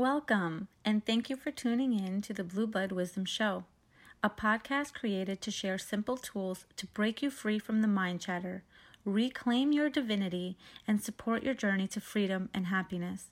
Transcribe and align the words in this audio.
Welcome, 0.00 0.68
and 0.82 1.04
thank 1.04 1.28
you 1.28 1.36
for 1.36 1.50
tuning 1.50 1.92
in 1.92 2.22
to 2.22 2.32
the 2.32 2.42
Blueblood 2.42 2.90
Wisdom 2.90 3.26
Show, 3.26 3.64
a 4.24 4.30
podcast 4.30 4.94
created 4.94 5.42
to 5.42 5.50
share 5.50 5.76
simple 5.76 6.16
tools 6.16 6.64
to 6.76 6.86
break 6.86 7.20
you 7.20 7.28
free 7.28 7.58
from 7.58 7.82
the 7.82 7.86
mind 7.86 8.22
chatter, 8.22 8.62
reclaim 9.04 9.72
your 9.72 9.90
divinity, 9.90 10.56
and 10.88 11.02
support 11.02 11.42
your 11.42 11.52
journey 11.52 11.86
to 11.88 12.00
freedom 12.00 12.48
and 12.54 12.68
happiness. 12.68 13.26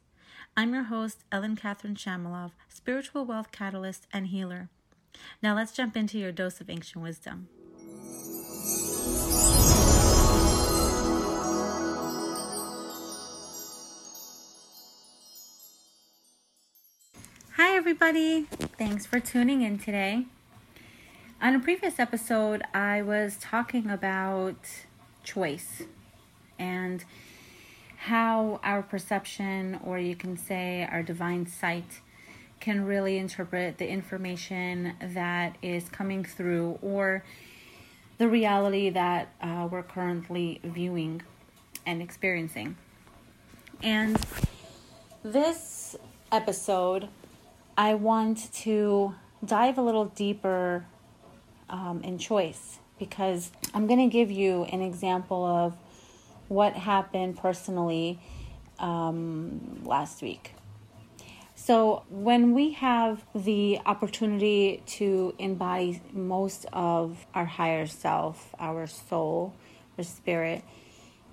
I'm 0.58 0.74
your 0.74 0.82
host, 0.82 1.24
Ellen 1.32 1.56
Catherine 1.56 1.94
Shamalov, 1.94 2.50
spiritual 2.68 3.24
wealth 3.24 3.50
catalyst 3.50 4.06
and 4.12 4.26
healer. 4.26 4.68
Now 5.42 5.56
let's 5.56 5.72
jump 5.72 5.96
into 5.96 6.18
your 6.18 6.32
dose 6.32 6.60
of 6.60 6.68
ancient 6.68 7.02
wisdom. 7.02 7.48
Everybody. 18.00 18.44
Thanks 18.78 19.06
for 19.06 19.18
tuning 19.18 19.62
in 19.62 19.76
today. 19.76 20.24
On 21.42 21.56
a 21.56 21.58
previous 21.58 21.98
episode, 21.98 22.62
I 22.72 23.02
was 23.02 23.36
talking 23.40 23.90
about 23.90 24.54
choice 25.24 25.82
and 26.60 27.04
how 27.96 28.60
our 28.62 28.82
perception, 28.82 29.80
or 29.84 29.98
you 29.98 30.14
can 30.14 30.36
say 30.36 30.88
our 30.88 31.02
divine 31.02 31.48
sight, 31.48 32.00
can 32.60 32.84
really 32.84 33.18
interpret 33.18 33.78
the 33.78 33.88
information 33.88 34.92
that 35.02 35.56
is 35.60 35.88
coming 35.88 36.24
through 36.24 36.78
or 36.80 37.24
the 38.18 38.28
reality 38.28 38.90
that 38.90 39.32
uh, 39.42 39.66
we're 39.68 39.82
currently 39.82 40.60
viewing 40.62 41.22
and 41.84 42.00
experiencing. 42.00 42.76
And 43.82 44.24
this 45.24 45.96
episode, 46.30 47.08
I 47.78 47.94
want 47.94 48.52
to 48.64 49.14
dive 49.44 49.78
a 49.78 49.82
little 49.82 50.06
deeper 50.06 50.84
um, 51.70 52.00
in 52.02 52.18
choice 52.18 52.80
because 52.98 53.52
I'm 53.72 53.86
going 53.86 54.00
to 54.00 54.12
give 54.12 54.32
you 54.32 54.64
an 54.64 54.82
example 54.82 55.46
of 55.46 55.76
what 56.48 56.72
happened 56.72 57.36
personally 57.36 58.18
um, 58.80 59.84
last 59.84 60.22
week. 60.22 60.54
So, 61.54 62.02
when 62.08 62.52
we 62.52 62.72
have 62.72 63.24
the 63.32 63.78
opportunity 63.86 64.82
to 64.86 65.36
embody 65.38 66.02
most 66.12 66.66
of 66.72 67.26
our 67.32 67.44
higher 67.44 67.86
self, 67.86 68.56
our 68.58 68.88
soul, 68.88 69.54
our 69.96 70.02
spirit, 70.02 70.64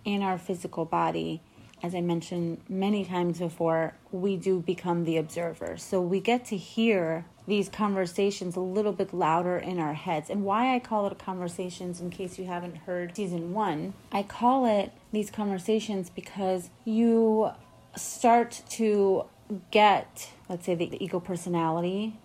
in 0.03 0.21
our 0.21 0.37
physical 0.37 0.85
body, 0.85 1.41
as 1.86 1.94
I 1.94 2.02
mentioned 2.02 2.61
many 2.67 3.05
times 3.05 3.38
before, 3.38 3.94
we 4.11 4.38
do 4.38 4.59
become 4.59 5.05
the 5.05 5.17
observer. 5.17 5.78
So, 5.78 6.02
we 6.02 6.19
get 6.19 6.45
to 6.45 6.58
hear 6.58 7.25
these 7.47 7.69
conversations 7.69 8.55
a 8.55 8.59
little 8.59 8.92
bit 8.92 9.14
louder 9.14 9.55
in 9.55 9.77
our 9.77 9.94
heads. 9.94 10.31
And 10.31 10.44
why 10.44 10.75
I 10.75 10.80
call 10.80 11.05
it 11.05 11.19
conversations, 11.19 12.02
in 12.02 12.09
case 12.09 12.39
you 12.39 12.45
haven't 12.45 12.77
heard 12.77 13.16
season 13.16 13.53
one, 13.53 13.94
I 14.11 14.23
call 14.23 14.66
it 14.66 14.92
these 15.11 15.30
conversations 15.30 16.09
because 16.09 16.72
you 16.86 17.52
start 17.95 18.64
to 18.70 19.25
get, 19.70 20.31
let's 20.49 20.66
say, 20.66 20.73
the 20.73 21.03
ego 21.03 21.20
personality 21.20 22.17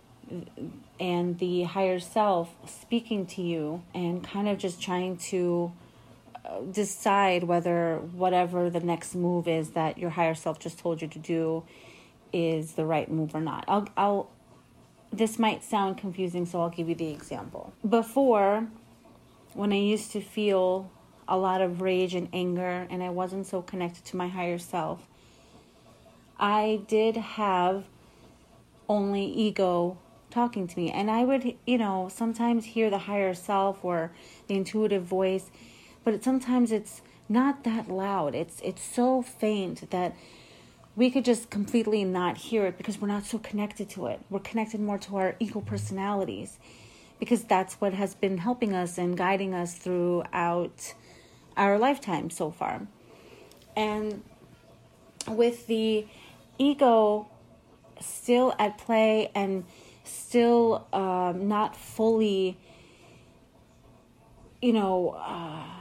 and 0.98 1.38
the 1.38 1.64
higher 1.64 2.00
self 2.00 2.54
speaking 2.66 3.26
to 3.26 3.42
you 3.42 3.82
and 3.94 4.24
kind 4.24 4.48
of 4.48 4.56
just 4.56 4.80
trying 4.80 5.18
to 5.18 5.72
decide 6.70 7.44
whether 7.44 7.96
whatever 8.12 8.70
the 8.70 8.80
next 8.80 9.14
move 9.14 9.46
is 9.48 9.70
that 9.70 9.98
your 9.98 10.10
higher 10.10 10.34
self 10.34 10.58
just 10.58 10.78
told 10.78 11.02
you 11.02 11.08
to 11.08 11.18
do 11.18 11.64
is 12.32 12.72
the 12.72 12.84
right 12.84 13.10
move 13.10 13.34
or 13.34 13.40
not. 13.40 13.64
I'll, 13.68 13.88
I'll 13.96 14.30
this 15.12 15.38
might 15.38 15.64
sound 15.64 15.98
confusing, 15.98 16.46
so 16.46 16.60
I'll 16.60 16.70
give 16.70 16.88
you 16.88 16.94
the 16.94 17.08
example. 17.08 17.72
Before, 17.88 18.68
when 19.54 19.72
I 19.72 19.76
used 19.76 20.12
to 20.12 20.20
feel 20.20 20.90
a 21.26 21.36
lot 21.36 21.60
of 21.60 21.80
rage 21.80 22.14
and 22.14 22.28
anger 22.32 22.86
and 22.90 23.02
I 23.02 23.10
wasn't 23.10 23.46
so 23.46 23.62
connected 23.62 24.04
to 24.06 24.16
my 24.16 24.28
higher 24.28 24.58
self, 24.58 25.06
I 26.38 26.82
did 26.86 27.16
have 27.16 27.84
only 28.88 29.24
ego 29.24 29.98
talking 30.30 30.66
to 30.68 30.78
me. 30.78 30.90
And 30.90 31.10
I 31.10 31.24
would, 31.24 31.56
you 31.66 31.78
know, 31.78 32.08
sometimes 32.12 32.64
hear 32.64 32.88
the 32.88 32.98
higher 32.98 33.34
self 33.34 33.84
or 33.84 34.12
the 34.46 34.54
intuitive 34.54 35.02
voice, 35.02 35.50
but 36.04 36.14
it, 36.14 36.24
sometimes 36.24 36.72
it's 36.72 37.02
not 37.28 37.64
that 37.64 37.88
loud. 37.88 38.34
It's 38.34 38.60
it's 38.62 38.82
so 38.82 39.22
faint 39.22 39.90
that 39.90 40.16
we 40.96 41.10
could 41.10 41.24
just 41.24 41.50
completely 41.50 42.04
not 42.04 42.36
hear 42.36 42.66
it 42.66 42.76
because 42.76 43.00
we're 43.00 43.08
not 43.08 43.24
so 43.24 43.38
connected 43.38 43.88
to 43.90 44.06
it. 44.06 44.20
We're 44.28 44.40
connected 44.40 44.80
more 44.80 44.98
to 44.98 45.16
our 45.16 45.36
ego 45.38 45.60
personalities 45.60 46.58
because 47.18 47.44
that's 47.44 47.74
what 47.74 47.94
has 47.94 48.14
been 48.14 48.38
helping 48.38 48.74
us 48.74 48.98
and 48.98 49.16
guiding 49.16 49.54
us 49.54 49.74
throughout 49.74 50.94
our 51.56 51.78
lifetime 51.78 52.30
so 52.30 52.50
far. 52.50 52.86
And 53.76 54.22
with 55.28 55.66
the 55.66 56.06
ego 56.58 57.28
still 58.00 58.54
at 58.58 58.78
play 58.78 59.30
and 59.34 59.64
still 60.04 60.86
um, 60.92 61.48
not 61.48 61.76
fully, 61.76 62.58
you 64.60 64.72
know, 64.72 65.10
uh, 65.10 65.79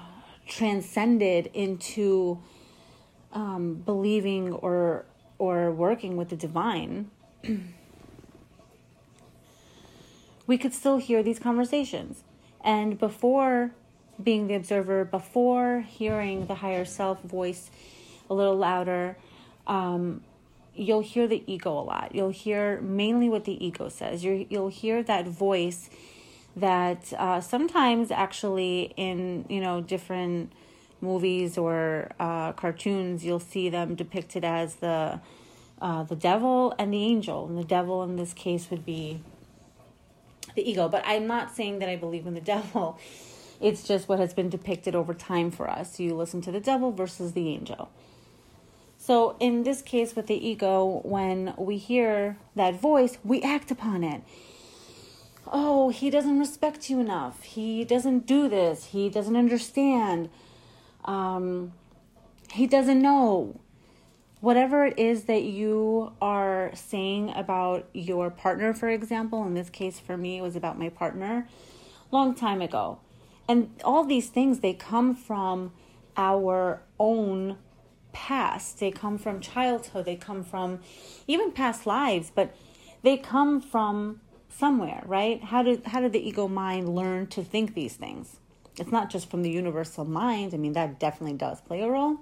transcended 0.49 1.49
into 1.53 2.39
um, 3.31 3.75
believing 3.75 4.51
or 4.51 5.05
or 5.37 5.71
working 5.71 6.17
with 6.17 6.29
the 6.29 6.35
divine, 6.35 7.09
we 10.47 10.57
could 10.57 10.73
still 10.73 10.97
hear 10.97 11.23
these 11.23 11.39
conversations. 11.39 12.23
And 12.61 12.99
before 12.99 13.71
being 14.21 14.47
the 14.47 14.55
observer, 14.55 15.05
before 15.05 15.85
hearing 15.87 16.47
the 16.47 16.55
higher 16.55 16.83
self 16.83 17.21
voice 17.21 17.71
a 18.29 18.33
little 18.33 18.57
louder, 18.57 19.15
um, 19.65 20.21
you'll 20.75 21.01
hear 21.01 21.27
the 21.27 21.41
ego 21.47 21.71
a 21.71 21.79
lot. 21.79 22.13
You'll 22.13 22.29
hear 22.31 22.81
mainly 22.81 23.29
what 23.29 23.45
the 23.45 23.63
ego 23.65 23.87
says. 23.87 24.23
you 24.23 24.45
you'll 24.49 24.69
hear 24.69 25.01
that 25.03 25.27
voice 25.27 25.89
that 26.59 27.13
uh, 27.17 27.41
sometimes 27.41 28.11
actually 28.11 28.93
in 28.97 29.45
you 29.49 29.61
know 29.61 29.81
different 29.81 30.51
movies 31.01 31.57
or 31.57 32.11
uh, 32.19 32.51
cartoons 32.53 33.23
you'll 33.23 33.39
see 33.39 33.69
them 33.69 33.95
depicted 33.95 34.43
as 34.43 34.75
the 34.75 35.19
uh, 35.81 36.03
the 36.03 36.15
devil 36.15 36.73
and 36.77 36.93
the 36.93 37.03
angel. 37.03 37.45
And 37.45 37.57
the 37.57 37.63
devil 37.63 38.03
in 38.03 38.15
this 38.15 38.33
case 38.33 38.69
would 38.69 38.85
be 38.85 39.21
the 40.55 40.69
ego. 40.69 40.89
But 40.89 41.03
I'm 41.05 41.27
not 41.27 41.55
saying 41.55 41.79
that 41.79 41.89
I 41.89 41.95
believe 41.95 42.27
in 42.27 42.33
the 42.33 42.41
devil. 42.55 42.99
It's 43.61 43.83
just 43.83 44.07
what 44.07 44.19
has 44.19 44.33
been 44.33 44.49
depicted 44.49 44.95
over 44.95 45.13
time 45.13 45.51
for 45.51 45.69
us. 45.69 45.99
You 45.99 46.15
listen 46.15 46.41
to 46.41 46.51
the 46.51 46.59
devil 46.61 46.91
versus 46.91 47.33
the 47.33 47.49
angel. 47.49 47.89
So, 48.97 49.35
in 49.39 49.63
this 49.63 49.81
case 49.81 50.15
with 50.15 50.27
the 50.27 50.35
ego, 50.35 51.01
when 51.03 51.53
we 51.57 51.77
hear 51.77 52.37
that 52.55 52.79
voice, 52.79 53.17
we 53.23 53.41
act 53.41 53.71
upon 53.71 54.03
it. 54.03 54.21
Oh, 55.51 55.89
he 55.89 56.11
doesn't 56.11 56.37
respect 56.37 56.89
you 56.91 56.99
enough. 56.99 57.41
He 57.41 57.83
doesn't 57.83 58.27
do 58.27 58.47
this. 58.47 58.85
He 58.85 59.09
doesn't 59.09 59.35
understand. 59.35 60.29
Um, 61.05 61.73
he 62.51 62.67
doesn't 62.67 63.01
know. 63.01 63.59
Whatever 64.41 64.85
it 64.85 64.97
is 64.97 65.23
that 65.23 65.41
you 65.43 66.13
are 66.21 66.71
saying 66.73 67.33
about 67.35 67.89
your 67.93 68.29
partner, 68.29 68.73
for 68.73 68.89
example, 68.89 69.45
in 69.45 69.53
this 69.53 69.69
case 69.69 69.99
for 69.99 70.15
me, 70.15 70.37
it 70.37 70.41
was 70.41 70.55
about 70.55 70.79
my 70.79 70.87
partner, 70.87 71.47
long 72.11 72.35
time 72.35 72.61
ago. 72.61 72.99
And 73.49 73.71
all 73.83 74.05
these 74.05 74.29
things, 74.29 74.59
they 74.59 74.73
come 74.73 75.15
from 75.15 75.73
our 76.15 76.83
own 76.99 77.57
past. 78.13 78.79
They 78.79 78.91
come 78.91 79.17
from 79.17 79.41
childhood. 79.41 80.05
They 80.05 80.15
come 80.15 80.43
from 80.43 80.79
even 81.27 81.51
past 81.51 81.85
lives, 81.87 82.31
but 82.33 82.55
they 83.01 83.17
come 83.17 83.59
from 83.59 84.21
somewhere, 84.49 85.03
right? 85.05 85.43
How 85.43 85.63
did 85.63 85.85
how 85.85 86.01
did 86.01 86.13
the 86.13 86.27
ego 86.27 86.47
mind 86.47 86.93
learn 86.95 87.27
to 87.27 87.43
think 87.43 87.73
these 87.73 87.95
things? 87.95 88.37
It's 88.77 88.91
not 88.91 89.09
just 89.09 89.29
from 89.29 89.41
the 89.41 89.51
universal 89.51 90.05
mind. 90.05 90.53
I 90.53 90.57
mean, 90.57 90.73
that 90.73 90.99
definitely 90.99 91.37
does 91.37 91.61
play 91.61 91.81
a 91.81 91.89
role. 91.89 92.17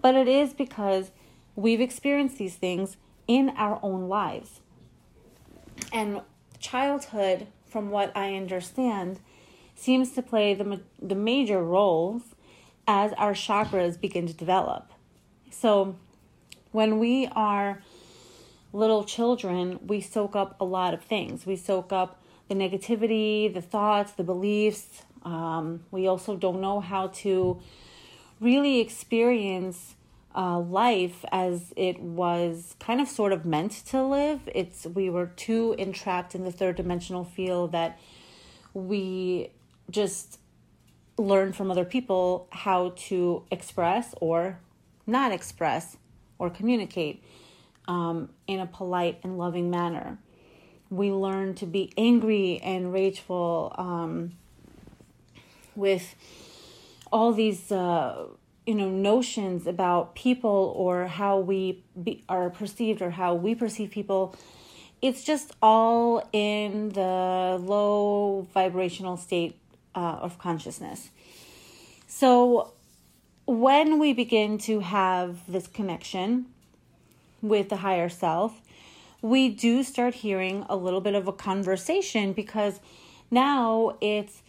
But 0.00 0.14
it 0.14 0.28
is 0.28 0.54
because 0.54 1.10
we've 1.54 1.80
experienced 1.80 2.38
these 2.38 2.54
things 2.54 2.96
in 3.26 3.50
our 3.50 3.78
own 3.82 4.08
lives. 4.08 4.60
And 5.92 6.22
childhood, 6.58 7.48
from 7.66 7.90
what 7.90 8.16
I 8.16 8.34
understand, 8.34 9.20
seems 9.74 10.12
to 10.12 10.22
play 10.22 10.54
the, 10.54 10.80
the 11.00 11.14
major 11.14 11.62
roles 11.62 12.22
as 12.86 13.12
our 13.14 13.32
chakras 13.32 14.00
begin 14.00 14.26
to 14.26 14.32
develop. 14.32 14.92
So, 15.50 15.96
when 16.72 16.98
we 16.98 17.26
are 17.32 17.82
little 18.78 19.02
children, 19.02 19.80
we 19.84 20.00
soak 20.00 20.36
up 20.36 20.54
a 20.60 20.64
lot 20.64 20.94
of 20.94 21.02
things. 21.02 21.44
We 21.44 21.56
soak 21.56 21.92
up 21.92 22.22
the 22.46 22.54
negativity, 22.54 23.52
the 23.52 23.60
thoughts, 23.60 24.12
the 24.12 24.22
beliefs. 24.22 25.02
Um, 25.24 25.84
we 25.90 26.06
also 26.06 26.36
don't 26.36 26.60
know 26.60 26.78
how 26.78 27.08
to 27.24 27.60
really 28.40 28.78
experience 28.78 29.96
uh, 30.32 30.60
life 30.60 31.24
as 31.32 31.72
it 31.76 31.98
was 32.00 32.76
kind 32.78 33.00
of 33.00 33.08
sort 33.08 33.32
of 33.32 33.44
meant 33.44 33.72
to 33.86 34.00
live. 34.00 34.48
It's 34.54 34.86
we 34.86 35.10
were 35.10 35.26
too 35.26 35.74
entrapped 35.76 36.36
in 36.36 36.44
the 36.44 36.52
third 36.52 36.76
dimensional 36.76 37.24
field 37.24 37.72
that 37.72 37.98
we 38.74 39.50
just 39.90 40.38
learn 41.16 41.52
from 41.52 41.68
other 41.68 41.84
people 41.84 42.46
how 42.50 42.92
to 43.08 43.42
express 43.50 44.14
or 44.20 44.60
not 45.04 45.32
express 45.32 45.96
or 46.38 46.48
communicate 46.48 47.24
um, 47.88 48.28
in 48.46 48.60
a 48.60 48.66
polite 48.66 49.18
and 49.24 49.36
loving 49.36 49.70
manner. 49.70 50.18
We 50.90 51.10
learn 51.10 51.54
to 51.56 51.66
be 51.66 51.92
angry 51.96 52.60
and 52.62 52.92
rageful 52.92 53.74
um, 53.76 54.32
with 55.74 56.14
all 57.10 57.32
these 57.32 57.72
uh, 57.72 58.26
you 58.66 58.74
know 58.74 58.90
notions 58.90 59.66
about 59.66 60.14
people 60.14 60.74
or 60.76 61.06
how 61.06 61.38
we 61.38 61.82
be, 62.02 62.22
are 62.28 62.50
perceived 62.50 63.00
or 63.00 63.10
how 63.10 63.34
we 63.34 63.54
perceive 63.54 63.90
people 63.90 64.36
it's 65.00 65.24
just 65.24 65.52
all 65.62 66.28
in 66.32 66.90
the 66.90 67.58
low 67.62 68.46
vibrational 68.52 69.16
state 69.16 69.56
uh, 69.94 70.18
of 70.20 70.38
consciousness 70.38 71.08
so 72.06 72.72
when 73.46 73.98
we 73.98 74.12
begin 74.12 74.58
to 74.58 74.80
have 74.80 75.50
this 75.50 75.66
connection 75.66 76.44
with 77.40 77.68
the 77.68 77.76
higher 77.76 78.08
self 78.08 78.60
we 79.20 79.48
do 79.48 79.82
start 79.82 80.14
hearing 80.14 80.64
a 80.68 80.76
little 80.76 81.00
bit 81.00 81.14
of 81.14 81.26
a 81.26 81.32
conversation 81.32 82.32
because 82.32 82.80
now 83.30 83.96
it's 84.00 84.42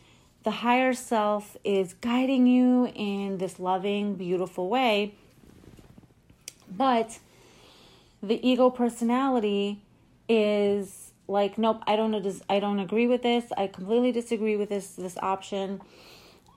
the 0.44 0.51
higher 0.51 0.94
self 0.94 1.57
is 1.63 1.94
guiding 1.94 2.47
you 2.47 2.91
in 2.95 3.39
this 3.39 3.59
loving, 3.59 4.15
beautiful 4.15 4.69
way. 4.69 5.15
But 6.69 7.19
the 8.21 8.47
ego 8.47 8.69
personality 8.69 9.81
is 10.27 11.12
like, 11.27 11.57
nope, 11.57 11.81
I 11.88 11.95
don't 11.95 12.42
I 12.47 12.59
don't 12.59 12.80
agree 12.80 13.07
with 13.07 13.24
this. 13.24 13.51
I 13.57 13.68
completely 13.68 14.12
disagree 14.12 14.56
with 14.56 14.69
this 14.69 14.92
this 14.92 15.18
option. 15.18 15.81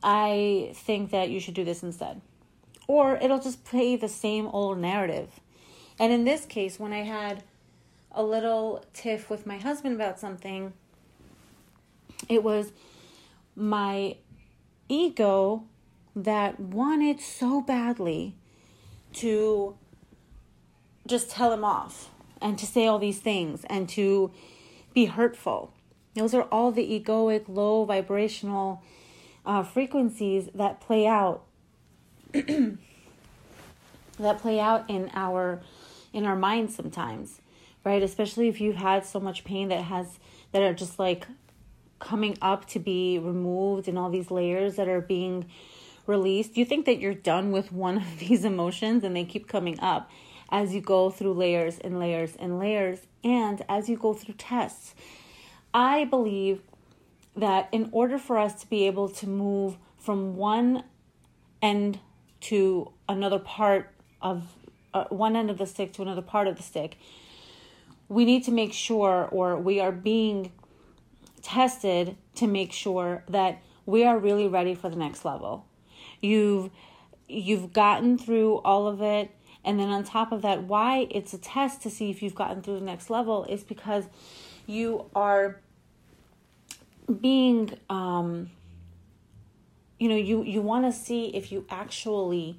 I 0.02 0.72
think 0.74 1.12
that 1.12 1.30
you 1.30 1.40
should 1.40 1.54
do 1.54 1.64
this 1.64 1.82
instead. 1.82 2.20
Or 2.88 3.16
it'll 3.16 3.40
just 3.40 3.64
play 3.64 3.96
the 3.96 4.08
same 4.08 4.48
old 4.48 4.78
narrative. 4.78 5.40
And 5.98 6.12
in 6.12 6.24
this 6.24 6.44
case, 6.44 6.78
when 6.78 6.92
I 6.92 7.02
had 7.02 7.42
a 8.10 8.22
little 8.22 8.84
tiff 8.92 9.30
with 9.30 9.46
my 9.46 9.58
husband 9.58 9.94
about 9.94 10.18
something, 10.18 10.72
it 12.28 12.42
was 12.42 12.72
my 13.54 14.16
ego 14.88 15.64
that 16.14 16.60
wanted 16.60 17.20
so 17.20 17.60
badly 17.60 18.34
to 19.14 19.76
just 21.06 21.30
tell 21.30 21.52
him 21.52 21.64
off 21.64 22.10
and 22.40 22.58
to 22.58 22.66
say 22.66 22.86
all 22.86 22.98
these 22.98 23.18
things 23.18 23.64
and 23.68 23.88
to 23.88 24.30
be 24.94 25.06
hurtful. 25.06 25.72
Those 26.14 26.34
are 26.34 26.42
all 26.44 26.70
the 26.72 27.00
egoic, 27.00 27.44
low 27.48 27.84
vibrational 27.84 28.82
uh, 29.46 29.62
frequencies 29.62 30.48
that 30.54 30.80
play 30.80 31.06
out. 31.06 31.44
that 32.32 32.78
play 34.18 34.60
out 34.60 34.88
in 34.88 35.10
our 35.14 35.60
in 36.12 36.24
our 36.24 36.36
minds 36.36 36.74
sometimes 36.74 37.40
right 37.84 38.02
especially 38.02 38.48
if 38.48 38.60
you've 38.60 38.76
had 38.76 39.04
so 39.04 39.18
much 39.18 39.44
pain 39.44 39.68
that 39.68 39.82
has 39.82 40.18
that 40.52 40.62
are 40.62 40.74
just 40.74 40.98
like 40.98 41.26
coming 42.02 42.36
up 42.42 42.66
to 42.66 42.78
be 42.78 43.18
removed 43.18 43.88
and 43.88 43.96
all 43.96 44.10
these 44.10 44.30
layers 44.30 44.74
that 44.74 44.88
are 44.88 45.00
being 45.00 45.46
released, 46.06 46.56
you 46.56 46.64
think 46.64 46.84
that 46.86 46.98
you're 46.98 47.14
done 47.14 47.52
with 47.52 47.72
one 47.72 47.98
of 47.98 48.18
these 48.18 48.44
emotions 48.44 49.04
and 49.04 49.16
they 49.16 49.24
keep 49.24 49.46
coming 49.46 49.78
up 49.80 50.10
as 50.50 50.74
you 50.74 50.80
go 50.80 51.08
through 51.08 51.32
layers 51.32 51.78
and 51.78 51.98
layers 51.98 52.36
and 52.36 52.58
layers 52.58 53.06
and 53.24 53.64
as 53.68 53.88
you 53.88 53.96
go 53.96 54.12
through 54.12 54.34
tests. 54.34 54.94
I 55.72 56.04
believe 56.04 56.60
that 57.34 57.68
in 57.72 57.88
order 57.92 58.18
for 58.18 58.36
us 58.36 58.60
to 58.60 58.68
be 58.68 58.86
able 58.86 59.08
to 59.08 59.26
move 59.26 59.78
from 59.96 60.36
one 60.36 60.84
end 61.62 62.00
to 62.40 62.92
another 63.08 63.38
part 63.38 63.90
of 64.20 64.44
uh, 64.94 65.04
one 65.08 65.36
end 65.36 65.50
of 65.50 65.58
the 65.58 65.66
stick 65.66 65.92
to 65.94 66.02
another 66.02 66.22
part 66.22 66.46
of 66.46 66.56
the 66.56 66.62
stick, 66.62 66.96
we 68.08 68.24
need 68.24 68.44
to 68.44 68.50
make 68.50 68.72
sure 68.72 69.28
or 69.30 69.56
we 69.56 69.80
are 69.80 69.92
being 69.92 70.52
tested 71.42 72.16
to 72.36 72.46
make 72.46 72.72
sure 72.72 73.24
that 73.28 73.62
we 73.86 74.04
are 74.04 74.18
really 74.18 74.46
ready 74.46 74.74
for 74.74 74.88
the 74.88 74.96
next 74.96 75.24
level. 75.24 75.66
You've 76.20 76.70
you've 77.28 77.72
gotten 77.72 78.18
through 78.18 78.58
all 78.58 78.86
of 78.86 79.00
it 79.00 79.30
and 79.64 79.78
then 79.78 79.88
on 79.88 80.04
top 80.04 80.32
of 80.32 80.42
that 80.42 80.64
why 80.64 81.06
it's 81.10 81.32
a 81.32 81.38
test 81.38 81.82
to 81.82 81.90
see 81.90 82.10
if 82.10 82.22
you've 82.22 82.34
gotten 82.34 82.62
through 82.62 82.78
the 82.78 82.84
next 82.84 83.08
level 83.08 83.44
is 83.44 83.62
because 83.62 84.04
you 84.66 85.06
are 85.14 85.60
being 87.20 87.72
um 87.88 88.50
you 89.98 90.08
know 90.08 90.16
you 90.16 90.42
you 90.42 90.60
want 90.60 90.84
to 90.84 90.92
see 90.92 91.26
if 91.28 91.50
you 91.50 91.64
actually 91.70 92.58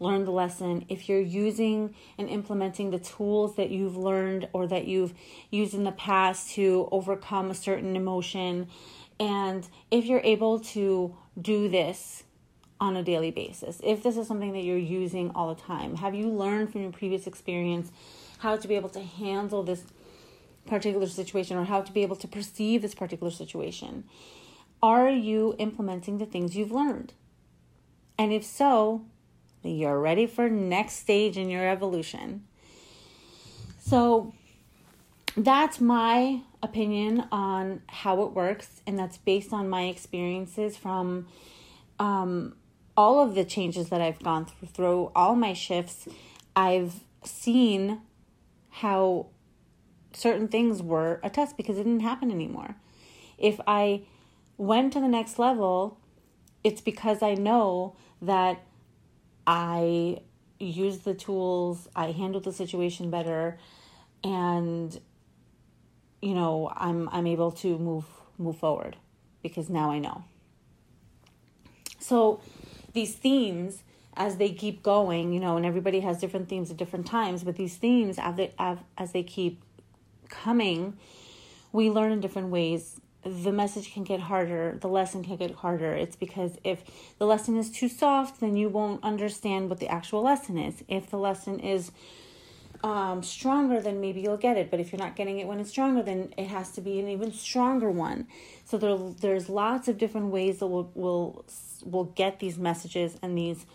learn 0.00 0.24
the 0.24 0.32
lesson, 0.32 0.84
if 0.88 1.08
you're 1.08 1.20
using 1.20 1.94
and 2.18 2.28
implementing 2.28 2.90
the 2.90 2.98
tools 2.98 3.56
that 3.56 3.70
you've 3.70 3.96
learned 3.96 4.48
or 4.52 4.66
that 4.66 4.86
you've 4.86 5.14
used 5.50 5.74
in 5.74 5.84
the 5.84 5.92
past 5.92 6.50
to 6.52 6.88
overcome 6.90 7.50
a 7.50 7.54
certain 7.54 7.94
emotion, 7.94 8.66
and 9.20 9.68
if 9.90 10.06
you're 10.06 10.22
able 10.24 10.58
to 10.58 11.14
do 11.40 11.68
this 11.68 12.24
on 12.80 12.96
a 12.96 13.02
daily 13.02 13.30
basis, 13.30 13.80
if 13.84 14.02
this 14.02 14.16
is 14.16 14.26
something 14.26 14.52
that 14.54 14.64
you're 14.64 14.78
using 14.78 15.30
all 15.34 15.54
the 15.54 15.60
time, 15.60 15.96
have 15.96 16.14
you 16.14 16.28
learned 16.30 16.72
from 16.72 16.80
your 16.80 16.92
previous 16.92 17.26
experience 17.26 17.92
how 18.38 18.56
to 18.56 18.66
be 18.66 18.74
able 18.74 18.88
to 18.88 19.00
handle 19.00 19.62
this 19.62 19.84
particular 20.66 21.06
situation 21.06 21.58
or 21.58 21.64
how 21.64 21.82
to 21.82 21.92
be 21.92 22.02
able 22.02 22.16
to 22.16 22.26
perceive 22.26 22.80
this 22.80 22.94
particular 22.94 23.30
situation? 23.30 24.04
Are 24.82 25.10
you 25.10 25.54
implementing 25.58 26.16
the 26.16 26.24
things 26.24 26.56
you've 26.56 26.72
learned? 26.72 27.12
And 28.18 28.32
if 28.32 28.44
so, 28.44 29.04
you're 29.62 29.98
ready 29.98 30.26
for 30.26 30.48
next 30.48 30.94
stage 30.94 31.36
in 31.36 31.48
your 31.50 31.68
evolution. 31.68 32.44
So 33.78 34.32
that's 35.36 35.80
my 35.80 36.42
opinion 36.62 37.24
on 37.32 37.82
how 37.88 38.22
it 38.22 38.32
works, 38.32 38.82
and 38.86 38.98
that's 38.98 39.18
based 39.18 39.52
on 39.52 39.68
my 39.68 39.84
experiences 39.84 40.76
from 40.76 41.26
um, 41.98 42.56
all 42.96 43.20
of 43.20 43.34
the 43.34 43.44
changes 43.44 43.88
that 43.88 44.00
I've 44.00 44.22
gone 44.22 44.46
through, 44.46 44.68
through 44.68 45.12
all 45.14 45.36
my 45.36 45.52
shifts. 45.52 46.08
I've 46.54 47.00
seen 47.24 48.00
how 48.70 49.26
certain 50.12 50.48
things 50.48 50.82
were 50.82 51.20
a 51.22 51.30
test 51.30 51.56
because 51.56 51.78
it 51.78 51.84
didn't 51.84 52.00
happen 52.00 52.30
anymore. 52.30 52.76
If 53.38 53.60
I 53.66 54.02
went 54.56 54.92
to 54.92 55.00
the 55.00 55.08
next 55.08 55.38
level, 55.38 55.98
it's 56.62 56.80
because 56.80 57.22
I 57.22 57.34
know 57.34 57.94
that 58.20 58.62
I 59.50 60.20
used 60.60 61.04
the 61.04 61.12
tools, 61.12 61.88
I 61.96 62.12
handled 62.12 62.44
the 62.44 62.52
situation 62.52 63.10
better, 63.10 63.58
and 64.22 64.96
you 66.22 66.34
know, 66.34 66.72
I'm 66.76 67.08
I'm 67.08 67.26
able 67.26 67.50
to 67.62 67.76
move 67.76 68.04
move 68.38 68.58
forward 68.58 68.96
because 69.42 69.68
now 69.68 69.90
I 69.90 69.98
know. 69.98 70.22
So 71.98 72.40
these 72.92 73.16
themes 73.16 73.82
as 74.16 74.36
they 74.36 74.52
keep 74.52 74.84
going, 74.84 75.32
you 75.32 75.40
know, 75.40 75.56
and 75.56 75.66
everybody 75.66 75.98
has 75.98 76.20
different 76.20 76.48
themes 76.48 76.70
at 76.70 76.76
different 76.76 77.08
times, 77.08 77.42
but 77.42 77.56
these 77.56 77.76
themes 77.76 78.20
as 78.20 78.36
they 78.36 78.52
as 78.56 79.10
they 79.10 79.24
keep 79.24 79.64
coming, 80.28 80.96
we 81.72 81.90
learn 81.90 82.12
in 82.12 82.20
different 82.20 82.50
ways 82.50 83.00
the 83.22 83.52
message 83.52 83.92
can 83.92 84.04
get 84.04 84.20
harder, 84.20 84.78
the 84.80 84.88
lesson 84.88 85.22
can 85.22 85.36
get 85.36 85.52
harder. 85.56 85.92
It's 85.92 86.16
because 86.16 86.52
if 86.64 86.82
the 87.18 87.26
lesson 87.26 87.56
is 87.56 87.70
too 87.70 87.88
soft, 87.88 88.40
then 88.40 88.56
you 88.56 88.68
won't 88.68 89.04
understand 89.04 89.68
what 89.68 89.78
the 89.78 89.88
actual 89.88 90.22
lesson 90.22 90.56
is. 90.56 90.82
If 90.88 91.10
the 91.10 91.18
lesson 91.18 91.60
is 91.60 91.92
um, 92.82 93.22
stronger, 93.22 93.80
then 93.80 94.00
maybe 94.00 94.22
you'll 94.22 94.38
get 94.38 94.56
it. 94.56 94.70
But 94.70 94.80
if 94.80 94.90
you're 94.90 95.00
not 95.00 95.16
getting 95.16 95.38
it 95.38 95.46
when 95.46 95.60
it's 95.60 95.68
stronger, 95.68 96.02
then 96.02 96.32
it 96.38 96.46
has 96.46 96.70
to 96.72 96.80
be 96.80 96.98
an 96.98 97.08
even 97.08 97.30
stronger 97.32 97.90
one. 97.90 98.26
So 98.64 98.78
there, 98.78 98.96
there's 99.20 99.50
lots 99.50 99.86
of 99.88 99.98
different 99.98 100.28
ways 100.28 100.60
that 100.60 100.68
we'll, 100.68 100.90
we'll, 100.94 101.44
we'll 101.84 102.04
get 102.04 102.40
these 102.40 102.56
messages 102.56 103.18
and 103.22 103.36
these 103.36 103.66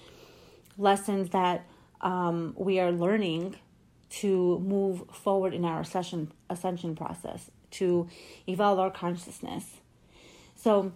lessons 0.75 1.29
that 1.29 1.67
um, 2.01 2.55
we 2.57 2.79
are 2.79 2.91
learning 2.91 3.57
to 4.09 4.57
move 4.59 5.03
forward 5.11 5.53
in 5.53 5.65
our 5.65 5.81
ascension, 5.81 6.31
ascension 6.49 6.95
process 6.95 7.51
to 7.75 8.08
evolve 8.48 8.79
our 8.79 8.91
consciousness. 8.91 9.77
So, 10.55 10.91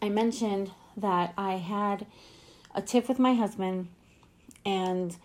I 0.00 0.08
mentioned 0.08 0.70
that 0.96 1.34
I 1.36 1.54
had 1.54 2.06
a 2.74 2.82
tiff 2.82 3.08
with 3.08 3.18
my 3.18 3.34
husband, 3.34 3.88
and 4.64 5.16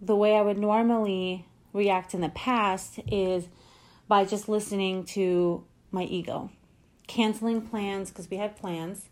the 0.00 0.16
way 0.16 0.36
I 0.36 0.42
would 0.42 0.58
normally 0.58 1.46
react 1.72 2.14
in 2.14 2.20
the 2.20 2.28
past 2.28 3.00
is 3.10 3.48
by 4.06 4.24
just 4.24 4.48
listening 4.48 5.04
to 5.04 5.64
my 5.90 6.04
ego, 6.04 6.50
canceling 7.06 7.62
plans 7.62 8.10
because 8.10 8.30
we 8.30 8.36
had 8.36 8.56
plans. 8.56 9.08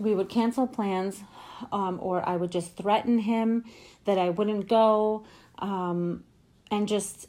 We 0.00 0.14
would 0.14 0.28
cancel 0.28 0.66
plans 0.66 1.22
um, 1.72 1.98
or 2.00 2.26
I 2.28 2.36
would 2.36 2.52
just 2.52 2.76
threaten 2.76 3.18
him 3.18 3.64
that 4.04 4.18
I 4.18 4.30
wouldn't 4.30 4.68
go 4.68 5.24
um, 5.58 6.24
and 6.70 6.86
just 6.86 7.26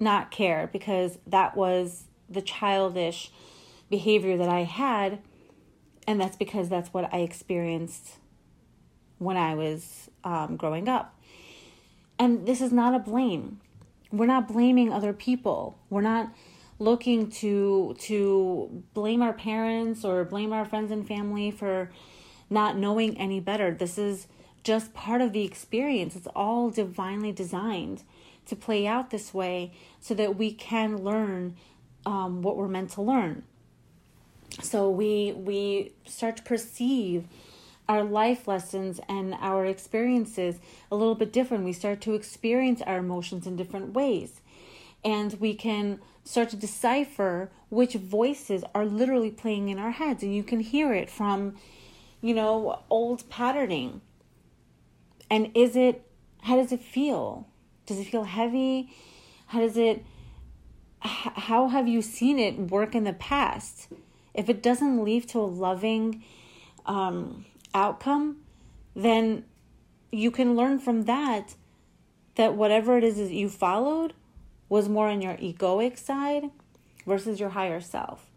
not 0.00 0.30
care 0.30 0.68
because 0.72 1.18
that 1.26 1.56
was 1.56 2.04
the 2.28 2.42
childish 2.42 3.30
behavior 3.90 4.36
that 4.36 4.48
I 4.48 4.60
had. 4.60 5.20
And 6.06 6.20
that's 6.20 6.36
because 6.36 6.68
that's 6.68 6.92
what 6.92 7.12
I 7.12 7.18
experienced 7.18 8.16
when 9.18 9.36
I 9.36 9.54
was 9.54 10.08
um, 10.24 10.56
growing 10.56 10.88
up. 10.88 11.14
And 12.18 12.46
this 12.46 12.60
is 12.60 12.72
not 12.72 12.94
a 12.94 12.98
blame. 12.98 13.60
We're 14.10 14.26
not 14.26 14.48
blaming 14.48 14.92
other 14.92 15.12
people. 15.12 15.78
We're 15.88 16.00
not 16.00 16.32
looking 16.78 17.30
to 17.30 17.94
to 17.98 18.82
blame 18.94 19.20
our 19.20 19.34
parents 19.34 20.04
or 20.04 20.24
blame 20.24 20.52
our 20.52 20.64
friends 20.64 20.90
and 20.90 21.06
family 21.06 21.50
for 21.50 21.90
not 22.48 22.76
knowing 22.76 23.16
any 23.18 23.38
better. 23.38 23.72
This 23.72 23.98
is 23.98 24.26
just 24.64 24.92
part 24.92 25.20
of 25.20 25.32
the 25.32 25.44
experience. 25.44 26.16
It's 26.16 26.26
all 26.34 26.70
divinely 26.70 27.32
designed 27.32 28.02
to 28.50 28.56
play 28.56 28.86
out 28.86 29.10
this 29.10 29.32
way 29.34 29.72
so 30.00 30.14
that 30.14 30.36
we 30.36 30.52
can 30.52 30.98
learn 31.02 31.56
um, 32.06 32.42
what 32.42 32.56
we're 32.56 32.68
meant 32.68 32.90
to 32.90 33.02
learn. 33.02 33.42
So 34.62 34.90
we 34.90 35.32
we 35.32 35.92
start 36.04 36.36
to 36.38 36.42
perceive 36.42 37.26
our 37.88 38.04
life 38.04 38.46
lessons 38.46 39.00
and 39.08 39.34
our 39.40 39.66
experiences 39.66 40.60
a 40.92 40.96
little 40.96 41.16
bit 41.16 41.32
different. 41.32 41.64
We 41.64 41.72
start 41.72 42.00
to 42.02 42.14
experience 42.14 42.80
our 42.82 42.98
emotions 42.98 43.46
in 43.48 43.56
different 43.56 43.94
ways. 43.94 44.40
And 45.04 45.34
we 45.40 45.54
can 45.54 45.98
start 46.24 46.50
to 46.50 46.56
decipher 46.56 47.50
which 47.68 47.94
voices 47.94 48.62
are 48.76 48.84
literally 48.84 49.32
playing 49.32 49.70
in 49.70 49.78
our 49.80 49.90
heads. 49.90 50.22
And 50.22 50.32
you 50.32 50.44
can 50.44 50.60
hear 50.60 50.92
it 50.92 51.10
from, 51.10 51.56
you 52.20 52.32
know, 52.32 52.82
old 52.90 53.28
patterning. 53.28 54.02
And 55.28 55.50
is 55.56 55.74
it, 55.74 56.06
how 56.42 56.56
does 56.56 56.70
it 56.70 56.80
feel? 56.80 57.48
Does 57.90 57.98
it 57.98 58.06
feel 58.06 58.22
heavy? 58.22 58.88
How 59.46 59.58
does 59.58 59.76
it, 59.76 60.04
how 61.00 61.66
have 61.66 61.88
you 61.88 62.02
seen 62.02 62.38
it 62.38 62.56
work 62.70 62.94
in 62.94 63.02
the 63.02 63.12
past? 63.12 63.88
If 64.32 64.48
it 64.48 64.62
doesn't 64.62 65.02
lead 65.02 65.28
to 65.30 65.40
a 65.40 65.42
loving 65.42 66.22
um, 66.86 67.46
outcome, 67.74 68.36
then 68.94 69.44
you 70.12 70.30
can 70.30 70.54
learn 70.54 70.78
from 70.78 71.06
that 71.06 71.56
that 72.36 72.54
whatever 72.54 72.96
it 72.96 73.02
is 73.02 73.16
that 73.16 73.32
you 73.32 73.48
followed 73.48 74.14
was 74.68 74.88
more 74.88 75.08
on 75.08 75.20
your 75.20 75.34
egoic 75.38 75.98
side 75.98 76.44
versus 77.04 77.40
your 77.40 77.48
higher 77.48 77.80
self. 77.80 78.30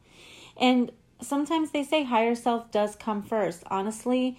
And 0.58 0.92
sometimes 1.22 1.70
they 1.70 1.84
say 1.84 2.06
higher 2.06 2.34
self 2.34 2.72
does 2.72 2.96
come 2.96 3.22
first. 3.22 3.62
Honestly, 3.68 4.36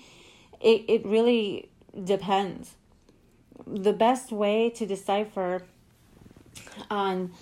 it, 0.61 0.85
it 0.88 1.06
really 1.06 1.71
depends. 2.02 2.75
The 3.66 3.92
best 3.92 4.33
way 4.33 4.71
to 4.71 4.87
decipher 4.87 5.62
on 6.90 7.33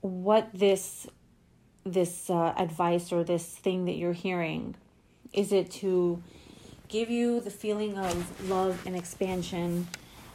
what 0.00 0.50
this 0.52 1.06
this 1.84 2.28
uh, 2.28 2.52
advice 2.56 3.12
or 3.12 3.22
this 3.22 3.46
thing 3.46 3.84
that 3.84 3.94
you're 3.94 4.12
hearing 4.12 4.74
is 5.32 5.52
it 5.52 5.70
to 5.70 6.20
give 6.88 7.08
you 7.08 7.40
the 7.40 7.50
feeling 7.50 7.96
of 7.96 8.50
love 8.50 8.82
and 8.86 8.96
expansion 8.96 9.86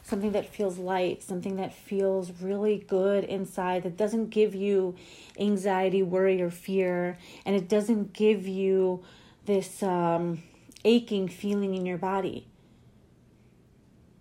something 0.04 0.32
that 0.32 0.46
feels 0.46 0.78
light, 0.78 1.24
something 1.24 1.56
that 1.58 1.74
feels 1.74 2.32
really 2.42 2.78
good 2.88 3.24
inside, 3.24 3.84
that 3.84 3.96
doesn't 3.96 4.30
give 4.30 4.54
you 4.54 4.96
anxiety, 5.40 6.04
worry, 6.04 6.42
or 6.42 6.50
fear, 6.50 7.18
and 7.46 7.56
it 7.56 7.70
doesn't 7.70 8.12
give 8.14 8.48
you 8.48 9.02
this 9.46 9.82
um, 9.84 10.44
aching 10.84 11.28
feeling 11.28 11.76
in 11.76 11.86
your 11.86 11.98
body. 11.98 12.48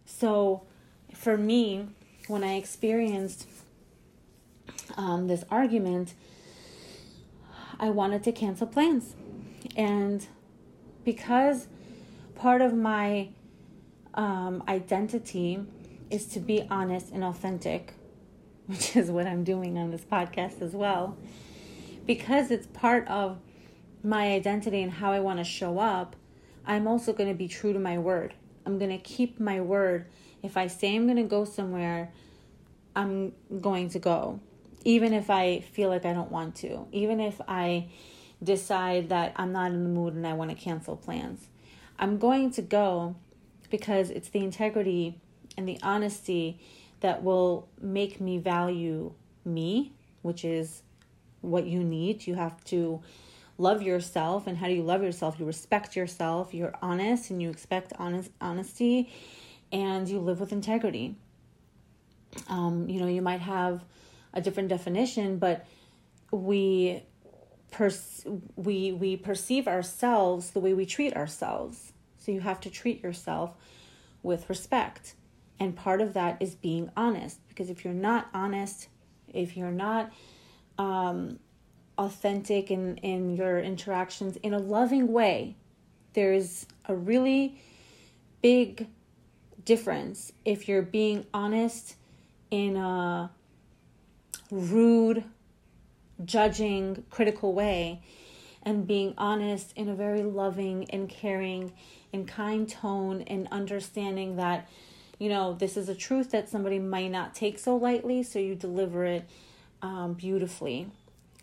So, 0.04 0.62
for 1.20 1.36
me, 1.36 1.86
when 2.28 2.42
I 2.42 2.54
experienced 2.54 3.46
um, 4.96 5.26
this 5.26 5.44
argument, 5.50 6.14
I 7.78 7.90
wanted 7.90 8.24
to 8.24 8.32
cancel 8.32 8.66
plans. 8.66 9.14
And 9.76 10.26
because 11.04 11.68
part 12.36 12.62
of 12.62 12.72
my 12.72 13.28
um, 14.14 14.64
identity 14.66 15.60
is 16.08 16.24
to 16.28 16.40
be 16.40 16.66
honest 16.70 17.10
and 17.12 17.22
authentic, 17.22 17.92
which 18.66 18.96
is 18.96 19.10
what 19.10 19.26
I'm 19.26 19.44
doing 19.44 19.76
on 19.76 19.90
this 19.90 20.06
podcast 20.10 20.62
as 20.62 20.72
well, 20.72 21.18
because 22.06 22.50
it's 22.50 22.66
part 22.68 23.06
of 23.08 23.38
my 24.02 24.32
identity 24.32 24.82
and 24.82 24.92
how 24.92 25.12
I 25.12 25.20
want 25.20 25.38
to 25.38 25.44
show 25.44 25.80
up. 25.80 26.16
I'm 26.66 26.88
also 26.88 27.12
going 27.12 27.28
to 27.28 27.34
be 27.34 27.46
true 27.46 27.74
to 27.74 27.78
my 27.78 27.98
word. 27.98 28.32
I'm 28.64 28.78
going 28.78 28.90
to 28.90 28.98
keep 28.98 29.38
my 29.38 29.60
word. 29.60 30.06
If 30.42 30.56
I 30.56 30.66
say 30.66 30.94
I'm 30.94 31.06
going 31.06 31.16
to 31.16 31.22
go 31.22 31.44
somewhere, 31.44 32.10
I'm 32.96 33.32
going 33.60 33.90
to 33.90 33.98
go. 33.98 34.40
Even 34.84 35.12
if 35.12 35.30
I 35.30 35.60
feel 35.60 35.88
like 35.88 36.04
I 36.04 36.12
don't 36.12 36.30
want 36.30 36.56
to. 36.56 36.86
Even 36.92 37.20
if 37.20 37.40
I 37.46 37.88
decide 38.42 39.10
that 39.10 39.32
I'm 39.36 39.52
not 39.52 39.72
in 39.72 39.82
the 39.82 39.90
mood 39.90 40.14
and 40.14 40.26
I 40.26 40.32
want 40.32 40.50
to 40.50 40.56
cancel 40.56 40.96
plans. 40.96 41.48
I'm 41.98 42.18
going 42.18 42.50
to 42.52 42.62
go 42.62 43.16
because 43.70 44.10
it's 44.10 44.30
the 44.30 44.40
integrity 44.40 45.18
and 45.56 45.68
the 45.68 45.78
honesty 45.82 46.58
that 47.00 47.22
will 47.22 47.68
make 47.80 48.20
me 48.20 48.38
value 48.38 49.12
me, 49.44 49.92
which 50.22 50.44
is 50.44 50.82
what 51.40 51.66
you 51.66 51.84
need. 51.84 52.26
You 52.26 52.34
have 52.34 52.62
to 52.64 53.02
love 53.58 53.82
yourself. 53.82 54.46
And 54.46 54.56
how 54.56 54.66
do 54.66 54.72
you 54.72 54.82
love 54.82 55.02
yourself? 55.02 55.38
You 55.38 55.44
respect 55.44 55.94
yourself, 55.96 56.54
you're 56.54 56.74
honest, 56.82 57.30
and 57.30 57.40
you 57.42 57.50
expect 57.50 57.92
honest 57.98 58.30
honesty, 58.40 59.12
and 59.72 60.08
you 60.08 60.18
live 60.20 60.40
with 60.40 60.52
integrity. 60.52 61.16
Um, 62.48 62.88
you 62.88 63.00
know, 63.00 63.06
you 63.06 63.22
might 63.22 63.40
have 63.40 63.84
a 64.32 64.40
different 64.40 64.68
definition, 64.68 65.38
but 65.38 65.66
we 66.30 67.02
per- 67.70 67.90
we 68.56 68.92
we 68.92 69.16
perceive 69.16 69.66
ourselves 69.66 70.50
the 70.50 70.60
way 70.60 70.74
we 70.74 70.86
treat 70.86 71.16
ourselves. 71.16 71.92
So 72.18 72.32
you 72.32 72.40
have 72.40 72.60
to 72.60 72.70
treat 72.70 73.02
yourself 73.02 73.54
with 74.22 74.48
respect. 74.48 75.14
And 75.58 75.76
part 75.76 76.00
of 76.00 76.14
that 76.14 76.40
is 76.40 76.54
being 76.54 76.90
honest. 76.96 77.38
Because 77.48 77.70
if 77.70 77.84
you're 77.84 77.94
not 77.94 78.28
honest, 78.32 78.88
if 79.28 79.56
you're 79.56 79.70
not 79.70 80.12
um, 80.78 81.38
authentic 81.98 82.70
in, 82.70 82.96
in 82.98 83.36
your 83.36 83.58
interactions 83.58 84.36
in 84.36 84.54
a 84.54 84.58
loving 84.58 85.12
way, 85.12 85.56
there's 86.14 86.66
a 86.86 86.94
really 86.94 87.60
big 88.42 88.88
difference 89.64 90.32
if 90.44 90.68
you're 90.68 90.82
being 90.82 91.26
honest 91.32 91.96
in 92.50 92.76
a 92.76 93.30
rude, 94.50 95.24
judging, 96.24 97.04
critical 97.10 97.52
way 97.52 98.02
and 98.62 98.86
being 98.86 99.14
honest 99.16 99.72
in 99.76 99.88
a 99.88 99.94
very 99.94 100.22
loving 100.22 100.88
and 100.90 101.08
caring 101.08 101.72
and 102.12 102.26
kind 102.28 102.68
tone 102.68 103.22
and 103.22 103.48
understanding 103.50 104.36
that 104.36 104.68
you 105.18 105.28
know 105.28 105.54
this 105.54 105.76
is 105.76 105.88
a 105.88 105.94
truth 105.94 106.30
that 106.30 106.48
somebody 106.48 106.78
might 106.78 107.10
not 107.10 107.34
take 107.34 107.58
so 107.58 107.76
lightly 107.76 108.22
so 108.22 108.38
you 108.38 108.54
deliver 108.54 109.04
it 109.04 109.28
um, 109.82 110.14
beautifully. 110.14 110.90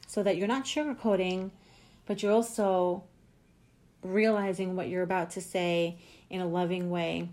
So 0.06 0.24
that 0.24 0.38
you're 0.38 0.48
not 0.48 0.66
sugarcoating 0.66 1.52
but 2.06 2.24
you're 2.24 2.32
also 2.32 3.04
realizing 4.04 4.76
what 4.76 4.88
you're 4.88 5.04
about 5.04 5.32
to 5.32 5.42
say 5.42 5.98
in 6.30 6.40
a 6.40 6.48
loving 6.48 6.90
way 6.90 7.30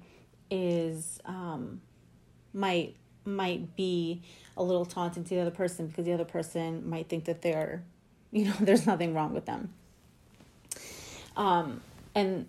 is 0.50 1.20
um, 1.24 1.80
might 2.52 2.96
might 3.24 3.74
be 3.76 4.22
a 4.56 4.62
little 4.62 4.84
taunting 4.84 5.24
to 5.24 5.34
the 5.34 5.40
other 5.40 5.50
person 5.50 5.86
because 5.86 6.04
the 6.04 6.12
other 6.12 6.24
person 6.24 6.88
might 6.88 7.08
think 7.08 7.24
that 7.24 7.42
they're 7.42 7.82
you 8.32 8.46
know 8.46 8.54
there's 8.60 8.86
nothing 8.86 9.14
wrong 9.14 9.32
with 9.32 9.46
them. 9.46 9.72
Um, 11.36 11.80
and 12.14 12.46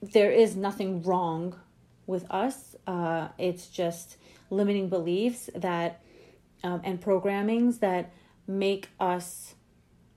there 0.00 0.30
is 0.30 0.56
nothing 0.56 1.02
wrong 1.02 1.58
with 2.06 2.30
us. 2.30 2.76
Uh, 2.86 3.28
it's 3.38 3.68
just 3.68 4.16
limiting 4.50 4.88
beliefs 4.88 5.50
that 5.54 6.00
um, 6.62 6.80
and 6.84 7.00
programmings 7.00 7.80
that 7.80 8.12
make 8.46 8.88
us 8.98 9.54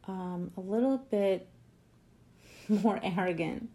um, 0.07 0.51
a 0.55 0.61
little 0.61 0.97
bit 0.97 1.47
more 2.69 2.99
arrogant 3.03 3.69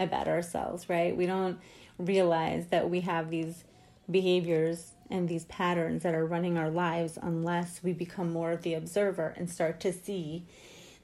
about 0.00 0.28
ourselves 0.28 0.88
right? 0.88 1.16
We 1.16 1.26
don't 1.26 1.58
realize 1.98 2.68
that 2.68 2.88
we 2.88 3.00
have 3.00 3.30
these 3.30 3.64
behaviors 4.10 4.92
and 5.10 5.28
these 5.28 5.44
patterns 5.46 6.02
that 6.02 6.14
are 6.14 6.26
running 6.26 6.56
our 6.56 6.70
lives 6.70 7.18
unless 7.20 7.82
we 7.82 7.92
become 7.92 8.32
more 8.32 8.52
of 8.52 8.62
the 8.62 8.74
observer 8.74 9.34
and 9.36 9.50
start 9.50 9.80
to 9.80 9.92
see 9.92 10.44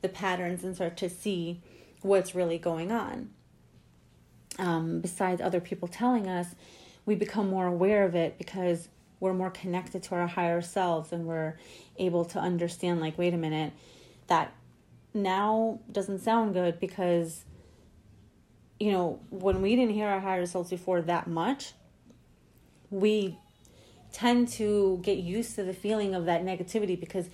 the 0.02 0.08
patterns 0.08 0.62
and 0.62 0.74
start 0.74 0.96
to 0.98 1.08
see 1.08 1.60
what's 2.02 2.34
really 2.34 2.58
going 2.58 2.92
on. 2.92 3.30
Um, 4.58 5.00
besides 5.00 5.40
other 5.40 5.60
people 5.60 5.88
telling 5.88 6.28
us, 6.28 6.54
we 7.06 7.14
become 7.14 7.48
more 7.48 7.66
aware 7.66 8.04
of 8.04 8.14
it 8.14 8.38
because 8.38 8.88
we're 9.20 9.34
more 9.34 9.50
connected 9.50 10.02
to 10.04 10.14
our 10.14 10.26
higher 10.26 10.60
selves 10.60 11.12
and 11.12 11.26
we're 11.26 11.56
able 11.96 12.24
to 12.26 12.38
understand, 12.38 13.00
like, 13.00 13.16
wait 13.16 13.34
a 13.34 13.38
minute, 13.38 13.72
that 14.26 14.52
now 15.14 15.80
doesn't 15.90 16.18
sound 16.20 16.52
good 16.52 16.78
because 16.78 17.44
you 18.78 18.92
know, 18.92 19.20
when 19.30 19.62
we 19.62 19.76
didn't 19.76 19.94
hear 19.94 20.08
our 20.08 20.20
higher 20.20 20.46
selves 20.46 20.70
before 20.70 21.02
that 21.02 21.26
much, 21.26 21.72
we 22.90 23.38
tend 24.12 24.48
to 24.48 25.00
get 25.02 25.18
used 25.18 25.54
to 25.56 25.64
the 25.64 25.72
feeling 25.72 26.14
of 26.14 26.26
that 26.26 26.44
negativity 26.44 26.98
because 26.98 27.28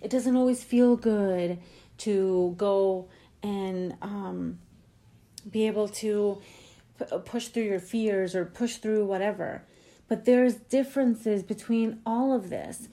it 0.00 0.10
doesn't 0.10 0.36
always 0.36 0.62
feel 0.62 0.96
good 0.96 1.58
to 1.98 2.54
go 2.56 3.08
and 3.42 3.96
um, 4.00 4.58
be 5.50 5.66
able 5.66 5.88
to 5.88 6.40
p- 6.98 7.18
push 7.24 7.48
through 7.48 7.64
your 7.64 7.80
fears 7.80 8.34
or 8.34 8.44
push 8.44 8.76
through 8.76 9.04
whatever. 9.04 9.62
But 10.08 10.24
there's 10.24 10.54
differences 10.54 11.42
between 11.42 12.00
all 12.06 12.34
of 12.34 12.50
this. 12.50 12.88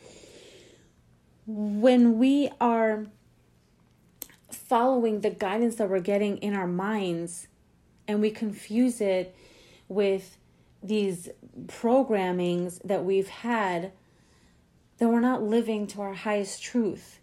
When 1.45 2.17
we 2.17 2.49
are 2.59 3.07
following 4.51 5.21
the 5.21 5.29
guidance 5.29 5.75
that 5.75 5.89
we're 5.89 5.99
getting 5.99 6.37
in 6.37 6.53
our 6.53 6.67
minds 6.67 7.47
and 8.07 8.21
we 8.21 8.31
confuse 8.31 9.01
it 9.01 9.35
with 9.87 10.37
these 10.81 11.29
programmings 11.65 12.81
that 12.83 13.03
we've 13.03 13.27
had, 13.27 13.91
that 14.97 15.09
we're 15.09 15.19
not 15.19 15.43
living 15.43 15.87
to 15.87 16.01
our 16.01 16.13
highest 16.13 16.61
truth. 16.61 17.19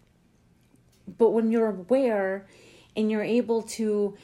But 1.17 1.31
when 1.31 1.51
you're 1.51 1.69
aware 1.69 2.47
and 2.95 3.11
you're 3.11 3.23
able 3.23 3.61
to 3.63 4.17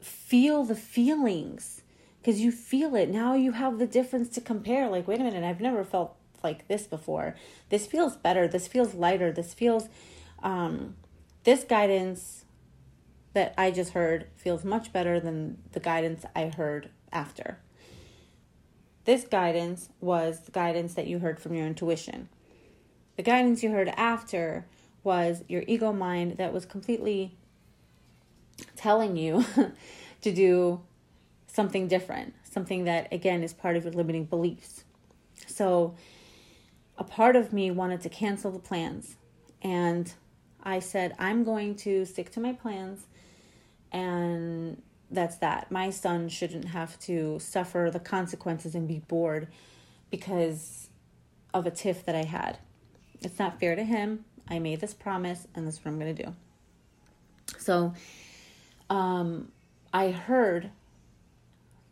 feel 0.00 0.64
the 0.64 0.74
feelings, 0.74 1.82
because 2.20 2.40
you 2.40 2.52
feel 2.52 2.94
it, 2.94 3.08
now 3.08 3.34
you 3.34 3.52
have 3.52 3.78
the 3.78 3.86
difference 3.86 4.28
to 4.30 4.40
compare. 4.40 4.88
Like, 4.88 5.08
wait 5.08 5.20
a 5.20 5.24
minute, 5.24 5.44
I've 5.44 5.60
never 5.60 5.84
felt 5.84 6.16
like 6.42 6.68
this 6.68 6.86
before. 6.86 7.34
This 7.68 7.86
feels 7.86 8.16
better. 8.16 8.46
This 8.46 8.68
feels 8.68 8.94
lighter. 8.94 9.32
This 9.32 9.54
feels, 9.54 9.88
um, 10.42 10.94
this 11.44 11.64
guidance 11.64 12.44
that 13.38 13.54
I 13.56 13.70
just 13.70 13.92
heard 13.92 14.26
feels 14.34 14.64
much 14.64 14.92
better 14.92 15.20
than 15.20 15.58
the 15.70 15.78
guidance 15.78 16.24
I 16.34 16.48
heard 16.48 16.88
after. 17.12 17.60
This 19.04 19.22
guidance 19.22 19.90
was 20.00 20.40
the 20.40 20.50
guidance 20.50 20.94
that 20.94 21.06
you 21.06 21.20
heard 21.20 21.38
from 21.38 21.54
your 21.54 21.64
intuition. 21.64 22.30
The 23.14 23.22
guidance 23.22 23.62
you 23.62 23.70
heard 23.70 23.90
after 23.90 24.66
was 25.04 25.44
your 25.46 25.62
ego 25.68 25.92
mind 25.92 26.38
that 26.38 26.52
was 26.52 26.66
completely 26.66 27.36
telling 28.74 29.16
you 29.16 29.44
to 30.22 30.34
do 30.34 30.80
something 31.46 31.86
different, 31.86 32.34
something 32.42 32.86
that, 32.86 33.06
again, 33.12 33.44
is 33.44 33.52
part 33.52 33.76
of 33.76 33.84
your 33.84 33.92
limiting 33.92 34.24
beliefs. 34.24 34.82
So, 35.46 35.94
a 36.96 37.04
part 37.04 37.36
of 37.36 37.52
me 37.52 37.70
wanted 37.70 38.00
to 38.00 38.08
cancel 38.08 38.50
the 38.50 38.58
plans. 38.58 39.14
And 39.62 40.12
I 40.60 40.80
said, 40.80 41.14
I'm 41.20 41.44
going 41.44 41.76
to 41.76 42.04
stick 42.04 42.32
to 42.32 42.40
my 42.40 42.52
plans. 42.52 43.06
And 43.92 44.82
that's 45.10 45.36
that. 45.36 45.70
My 45.70 45.90
son 45.90 46.28
shouldn't 46.28 46.66
have 46.66 46.98
to 47.00 47.38
suffer 47.38 47.90
the 47.92 48.00
consequences 48.00 48.74
and 48.74 48.86
be 48.86 49.00
bored 49.00 49.48
because 50.10 50.90
of 51.54 51.66
a 51.66 51.70
tiff 51.70 52.04
that 52.04 52.14
I 52.14 52.24
had. 52.24 52.58
It's 53.20 53.38
not 53.38 53.58
fair 53.58 53.74
to 53.74 53.84
him. 53.84 54.24
I 54.48 54.58
made 54.58 54.80
this 54.80 54.94
promise, 54.94 55.46
and 55.54 55.66
this 55.66 55.74
is 55.74 55.84
what 55.84 55.92
I'm 55.92 55.98
going 55.98 56.14
to 56.14 56.22
do. 56.24 56.34
So, 57.58 57.94
um, 58.90 59.50
I 59.92 60.10
heard 60.10 60.70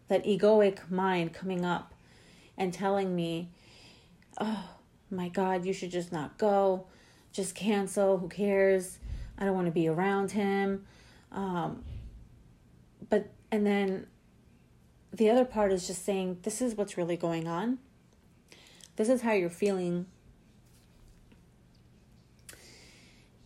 that 0.08 0.24
egoic 0.24 0.90
mind 0.90 1.32
coming 1.32 1.64
up 1.64 1.94
and 2.56 2.72
telling 2.72 3.14
me, 3.14 3.50
oh 4.40 4.70
my 5.10 5.28
God, 5.28 5.64
you 5.64 5.72
should 5.72 5.90
just 5.90 6.12
not 6.12 6.38
go. 6.38 6.86
Just 7.32 7.54
cancel. 7.54 8.18
Who 8.18 8.28
cares? 8.28 8.98
I 9.38 9.44
don't 9.44 9.54
want 9.54 9.66
to 9.66 9.72
be 9.72 9.88
around 9.88 10.30
him. 10.32 10.86
Um, 11.36 11.84
but, 13.08 13.30
and 13.52 13.64
then 13.64 14.06
the 15.12 15.30
other 15.30 15.44
part 15.44 15.70
is 15.70 15.86
just 15.86 16.04
saying, 16.04 16.38
this 16.42 16.60
is 16.60 16.74
what's 16.74 16.96
really 16.96 17.16
going 17.16 17.46
on. 17.46 17.78
This 18.96 19.08
is 19.08 19.20
how 19.20 19.32
you're 19.32 19.50
feeling. 19.50 20.06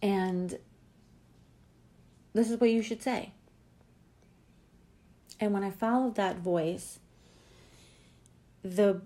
And 0.00 0.58
this 2.32 2.48
is 2.48 2.58
what 2.60 2.70
you 2.70 2.80
should 2.80 3.02
say. 3.02 3.32
And 5.40 5.52
when 5.52 5.64
I 5.64 5.70
followed 5.70 6.14
that 6.14 6.38
voice, 6.38 7.00
the 8.62 9.00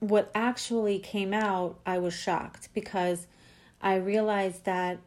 what 0.00 0.30
actually 0.34 0.98
came 0.98 1.32
out, 1.32 1.78
I 1.86 1.98
was 1.98 2.12
shocked 2.12 2.68
because 2.74 3.28
I 3.80 3.94
realized 3.94 4.64
that 4.64 4.98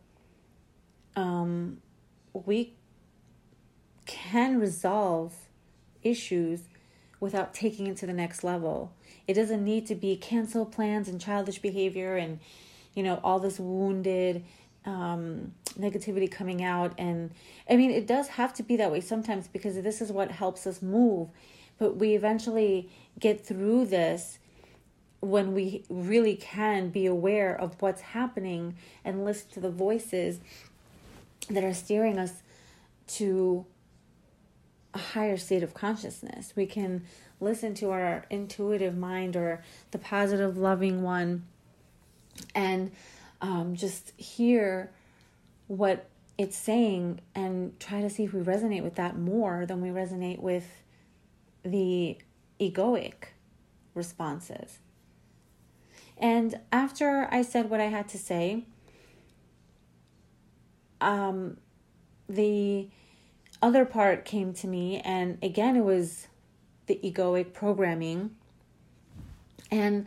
um, 1.18 1.82
we 2.34 2.74
can 4.06 4.60
resolve 4.60 5.34
issues 6.04 6.62
without 7.20 7.54
taking 7.54 7.88
it 7.88 7.98
to 7.98 8.06
the 8.06 8.14
next 8.14 8.44
level. 8.44 8.94
It 9.28 9.34
doesn't 9.34 9.64
need 9.64 9.88
to 9.88 9.96
be 9.96 10.16
cancel 10.16 10.66
plans 10.66 11.08
and 11.08 11.20
childish 11.20 11.60
behavior 11.60 12.16
and 12.16 12.40
you 12.94 13.04
know 13.04 13.20
all 13.24 13.40
this 13.40 13.60
wounded 13.60 14.44
um, 14.86 15.54
negativity 15.80 16.30
coming 16.30 16.64
out. 16.64 16.94
And 16.98 17.32
I 17.70 17.76
mean, 17.76 17.92
it 17.92 18.08
does 18.08 18.28
have 18.30 18.54
to 18.56 18.64
be 18.64 18.76
that 18.78 18.92
way 18.92 19.02
sometimes 19.02 19.48
because 19.48 19.82
this 19.82 20.02
is 20.02 20.12
what 20.12 20.32
helps 20.32 20.68
us 20.68 20.82
move. 20.82 21.30
But 21.78 21.98
we 21.98 22.16
eventually 22.16 22.90
get 23.20 23.46
through 23.46 23.86
this 23.86 24.40
when 25.20 25.54
we 25.54 25.84
really 25.90 26.36
can 26.36 26.90
be 26.90 27.06
aware 27.06 27.56
of 27.60 27.82
what's 27.82 28.02
happening 28.02 28.76
and 29.04 29.26
listen 29.26 29.50
to 29.52 29.60
the 29.60 29.72
voices 29.72 30.40
that 31.50 31.64
are 31.64 31.74
steering 31.74 32.18
us 32.18 32.44
to 33.08 33.66
a 34.96 34.98
higher 34.98 35.38
state 35.38 35.62
of 35.62 35.74
consciousness. 35.74 36.54
We 36.56 36.66
can 36.66 37.04
listen 37.42 37.74
to 37.76 37.92
our 37.92 38.26
intuitive 38.30 38.98
mind 38.98 39.36
or 39.36 39.62
the 39.92 39.98
positive, 39.98 40.58
loving 40.58 41.04
one 41.04 41.46
and 42.56 42.92
um, 43.42 43.76
just 43.76 44.14
hear 44.18 44.90
what 45.68 46.08
it's 46.38 46.58
saying 46.58 47.20
and 47.36 47.78
try 47.80 48.02
to 48.02 48.10
see 48.10 48.24
if 48.24 48.34
we 48.34 48.40
resonate 48.40 48.84
with 48.84 48.96
that 48.96 49.18
more 49.18 49.66
than 49.66 49.82
we 49.82 49.90
resonate 49.90 50.40
with 50.40 50.66
the 51.64 52.18
egoic 52.60 53.26
responses. 53.94 54.80
And 56.18 56.60
after 56.72 57.28
I 57.32 57.42
said 57.42 57.70
what 57.70 57.82
I 57.82 57.86
had 57.86 58.08
to 58.10 58.18
say, 58.18 58.64
um, 61.02 61.58
the 62.30 62.88
other 63.66 63.84
part 63.84 64.26
came 64.26 64.54
to 64.54 64.68
me, 64.68 65.02
and 65.04 65.40
again, 65.42 65.76
it 65.76 65.84
was 65.84 66.28
the 66.86 67.00
egoic 67.04 67.52
programming. 67.52 68.30
And 69.72 70.06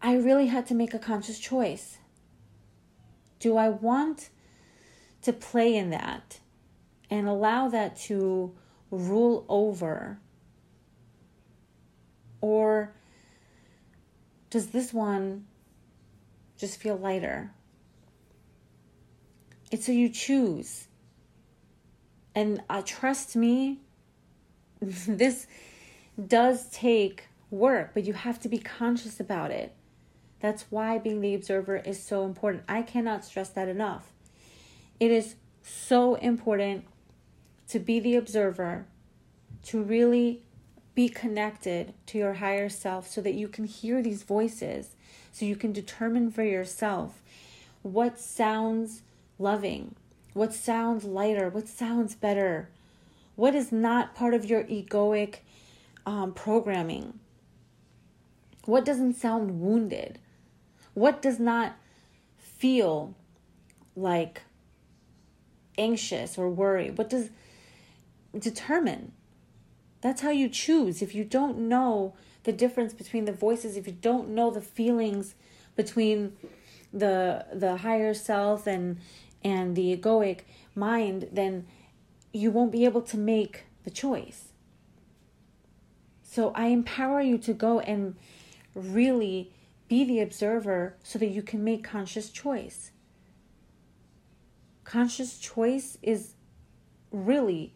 I 0.00 0.14
really 0.14 0.46
had 0.46 0.64
to 0.66 0.74
make 0.74 0.94
a 0.94 0.98
conscious 1.00 1.40
choice. 1.40 1.98
Do 3.40 3.56
I 3.56 3.68
want 3.68 4.30
to 5.22 5.32
play 5.32 5.74
in 5.74 5.90
that 5.90 6.38
and 7.10 7.26
allow 7.26 7.68
that 7.70 7.96
to 8.02 8.54
rule 8.92 9.44
over? 9.48 10.20
Or 12.40 12.94
does 14.50 14.68
this 14.68 14.94
one 14.94 15.46
just 16.56 16.78
feel 16.78 16.96
lighter? 16.96 17.50
It's 19.72 19.86
so 19.86 19.90
you 19.90 20.08
choose. 20.08 20.86
And 22.34 22.62
uh, 22.68 22.82
trust 22.84 23.36
me, 23.36 23.80
this 24.80 25.46
does 26.26 26.70
take 26.70 27.28
work, 27.50 27.90
but 27.94 28.04
you 28.04 28.14
have 28.14 28.40
to 28.40 28.48
be 28.48 28.58
conscious 28.58 29.20
about 29.20 29.50
it. 29.50 29.74
That's 30.40 30.66
why 30.70 30.98
being 30.98 31.20
the 31.20 31.34
observer 31.34 31.76
is 31.76 32.02
so 32.02 32.24
important. 32.24 32.64
I 32.68 32.82
cannot 32.82 33.24
stress 33.24 33.50
that 33.50 33.68
enough. 33.68 34.12
It 34.98 35.10
is 35.10 35.36
so 35.62 36.16
important 36.16 36.84
to 37.68 37.78
be 37.78 38.00
the 38.00 38.16
observer, 38.16 38.86
to 39.64 39.82
really 39.82 40.42
be 40.94 41.08
connected 41.08 41.94
to 42.06 42.18
your 42.18 42.34
higher 42.34 42.68
self 42.68 43.08
so 43.08 43.20
that 43.20 43.34
you 43.34 43.48
can 43.48 43.64
hear 43.64 44.02
these 44.02 44.22
voices, 44.24 44.96
so 45.30 45.44
you 45.44 45.56
can 45.56 45.72
determine 45.72 46.30
for 46.30 46.42
yourself 46.42 47.22
what 47.82 48.18
sounds 48.18 49.02
loving, 49.38 49.94
what 50.32 50.52
sounds 50.52 51.04
lighter, 51.04 51.48
what 51.48 51.68
sounds 51.68 52.14
better, 52.14 52.68
what 53.36 53.54
is 53.54 53.72
not 53.72 54.14
part 54.14 54.34
of 54.34 54.44
your 54.44 54.64
egoic 54.64 55.36
um, 56.06 56.32
programming, 56.32 57.18
what 58.64 58.84
doesn't 58.84 59.14
sound 59.14 59.60
wounded. 59.60 60.18
What 60.94 61.22
does 61.22 61.40
not 61.40 61.76
feel 62.38 63.14
like 63.96 64.42
anxious 65.78 66.38
or 66.38 66.48
worry? 66.48 66.90
What 66.90 67.10
does 67.10 67.30
determine? 68.38 69.12
That's 70.00 70.20
how 70.20 70.30
you 70.30 70.48
choose. 70.48 71.02
If 71.02 71.14
you 71.14 71.24
don't 71.24 71.58
know 71.58 72.14
the 72.44 72.52
difference 72.52 72.92
between 72.92 73.24
the 73.24 73.32
voices, 73.32 73.76
if 73.76 73.86
you 73.86 73.92
don't 73.92 74.28
know 74.30 74.50
the 74.50 74.60
feelings 74.60 75.34
between 75.76 76.36
the 76.92 77.46
the 77.52 77.78
higher 77.78 78.12
self 78.12 78.66
and 78.66 78.98
and 79.44 79.76
the 79.76 79.96
egoic 79.96 80.40
mind, 80.74 81.28
then 81.32 81.66
you 82.32 82.50
won't 82.50 82.72
be 82.72 82.84
able 82.84 83.02
to 83.02 83.16
make 83.16 83.64
the 83.84 83.90
choice. 83.90 84.48
So 86.22 86.52
I 86.54 86.66
empower 86.66 87.20
you 87.20 87.36
to 87.38 87.52
go 87.52 87.80
and 87.80 88.16
really 88.74 89.52
be 89.88 90.04
the 90.04 90.20
observer 90.20 90.94
so 91.02 91.18
that 91.18 91.26
you 91.26 91.42
can 91.42 91.62
make 91.62 91.84
conscious 91.84 92.30
choice. 92.30 92.92
Conscious 94.84 95.38
choice 95.38 95.98
is 96.02 96.32
really 97.10 97.74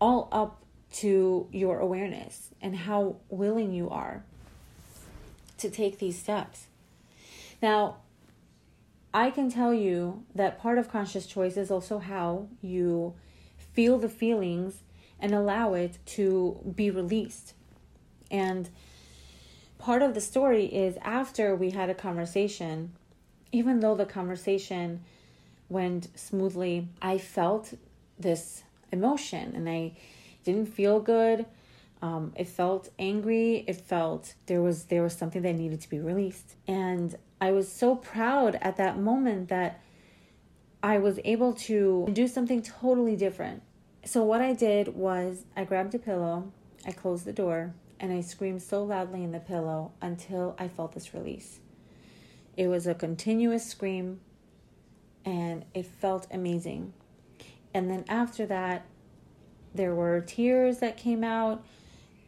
all 0.00 0.28
up 0.32 0.64
to 0.92 1.48
your 1.52 1.78
awareness 1.78 2.50
and 2.60 2.74
how 2.76 3.16
willing 3.28 3.72
you 3.72 3.88
are 3.88 4.24
to 5.58 5.70
take 5.70 5.98
these 5.98 6.18
steps. 6.18 6.66
Now, 7.62 7.96
I 9.14 9.30
can 9.30 9.48
tell 9.48 9.72
you 9.72 10.24
that 10.34 10.58
part 10.58 10.76
of 10.76 10.90
conscious 10.90 11.24
choice 11.24 11.56
is 11.56 11.70
also 11.70 12.00
how 12.00 12.48
you 12.60 13.14
feel 13.72 13.96
the 13.96 14.08
feelings 14.08 14.82
and 15.20 15.32
allow 15.32 15.74
it 15.74 15.98
to 16.06 16.58
be 16.74 16.90
released. 16.90 17.54
And 18.28 18.68
part 19.78 20.02
of 20.02 20.14
the 20.14 20.20
story 20.20 20.66
is 20.66 20.96
after 21.00 21.54
we 21.54 21.70
had 21.70 21.88
a 21.88 21.94
conversation, 21.94 22.90
even 23.52 23.78
though 23.78 23.94
the 23.94 24.04
conversation 24.04 25.04
went 25.68 26.08
smoothly, 26.18 26.88
I 27.00 27.18
felt 27.18 27.74
this 28.18 28.64
emotion 28.90 29.52
and 29.54 29.68
I 29.68 29.92
didn't 30.42 30.66
feel 30.66 30.98
good. 30.98 31.46
Um, 32.04 32.34
it 32.36 32.48
felt 32.48 32.90
angry. 32.98 33.64
It 33.66 33.80
felt 33.80 34.34
there 34.44 34.60
was 34.60 34.84
there 34.84 35.02
was 35.02 35.14
something 35.14 35.40
that 35.40 35.54
needed 35.54 35.80
to 35.80 35.88
be 35.88 35.98
released, 35.98 36.54
and 36.68 37.16
I 37.40 37.50
was 37.52 37.72
so 37.72 37.96
proud 37.96 38.58
at 38.60 38.76
that 38.76 38.98
moment 38.98 39.48
that 39.48 39.80
I 40.82 40.98
was 40.98 41.18
able 41.24 41.54
to 41.68 42.06
do 42.12 42.28
something 42.28 42.60
totally 42.60 43.16
different. 43.16 43.62
So 44.04 44.22
what 44.22 44.42
I 44.42 44.52
did 44.52 44.88
was 44.88 45.46
I 45.56 45.64
grabbed 45.64 45.94
a 45.94 45.98
pillow, 45.98 46.52
I 46.86 46.92
closed 46.92 47.24
the 47.24 47.32
door, 47.32 47.72
and 47.98 48.12
I 48.12 48.20
screamed 48.20 48.60
so 48.60 48.84
loudly 48.84 49.24
in 49.24 49.32
the 49.32 49.40
pillow 49.40 49.92
until 50.02 50.54
I 50.58 50.68
felt 50.68 50.92
this 50.92 51.14
release. 51.14 51.60
It 52.54 52.66
was 52.66 52.86
a 52.86 52.94
continuous 52.94 53.64
scream 53.64 54.20
and 55.24 55.64
it 55.72 55.86
felt 55.86 56.26
amazing. 56.30 56.92
And 57.72 57.90
then 57.90 58.04
after 58.10 58.44
that, 58.44 58.84
there 59.74 59.94
were 59.94 60.20
tears 60.20 60.80
that 60.80 60.98
came 60.98 61.24
out, 61.24 61.64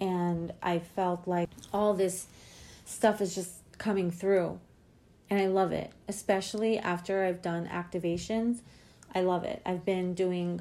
and 0.00 0.52
I 0.62 0.78
felt 0.78 1.26
like 1.26 1.48
all 1.72 1.94
this 1.94 2.26
stuff 2.84 3.20
is 3.20 3.34
just 3.34 3.52
coming 3.78 4.10
through. 4.10 4.58
And 5.28 5.40
I 5.40 5.46
love 5.46 5.72
it, 5.72 5.90
especially 6.08 6.78
after 6.78 7.24
I've 7.24 7.42
done 7.42 7.66
activations. 7.66 8.60
I 9.14 9.22
love 9.22 9.44
it. 9.44 9.60
I've 9.66 9.84
been 9.84 10.14
doing, 10.14 10.60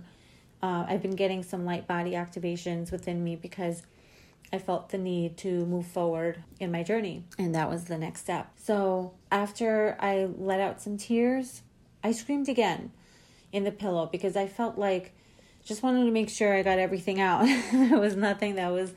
uh, 0.63 0.86
I've 0.88 1.02
been 1.02 1.15
getting 1.15 1.43
some 1.43 1.65
light 1.65 1.88
body 1.88 2.12
activations 2.12 2.91
within 2.91 3.24
me 3.24 3.36
because 3.36 3.84
I 4.52 4.58
felt 4.58 4.89
the 4.89 4.98
need 4.98 5.38
to 5.38 5.65
move 5.65 5.86
forward 5.86 6.43
in 6.60 6.71
my 6.71 6.82
journey. 6.82 7.26
And 7.38 7.54
that 7.54 7.69
was 7.69 7.86
the 7.86 7.98
next 7.98 8.21
step. 8.21 8.52
So 8.58 9.13
after 9.32 9.98
I 10.00 10.30
let 10.38 10.60
out 10.60 10.82
some 10.82 10.98
tears, 10.98 11.62
I 12.04 12.12
screamed 12.12 12.50
again 12.50 12.91
in 13.52 13.63
the 13.63 13.71
pillow 13.71 14.08
because 14.12 14.36
I 14.36 14.48
felt 14.48 14.78
like 14.78 15.13
just 15.65 15.82
wanted 15.82 16.06
to 16.06 16.12
make 16.12 16.30
sure 16.30 16.54
I 16.54 16.62
got 16.62 16.80
everything 16.80 17.19
out. 17.19 17.45
there 17.71 18.00
was 18.00 18.15
nothing 18.15 18.56
that 18.56 18.71
was 18.71 18.93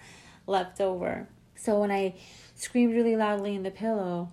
left 0.48 0.80
over. 0.80 1.28
So 1.54 1.80
when 1.80 1.90
I 1.90 2.14
screamed 2.54 2.94
really 2.94 3.16
loudly 3.16 3.54
in 3.54 3.62
the 3.62 3.70
pillow, 3.70 4.30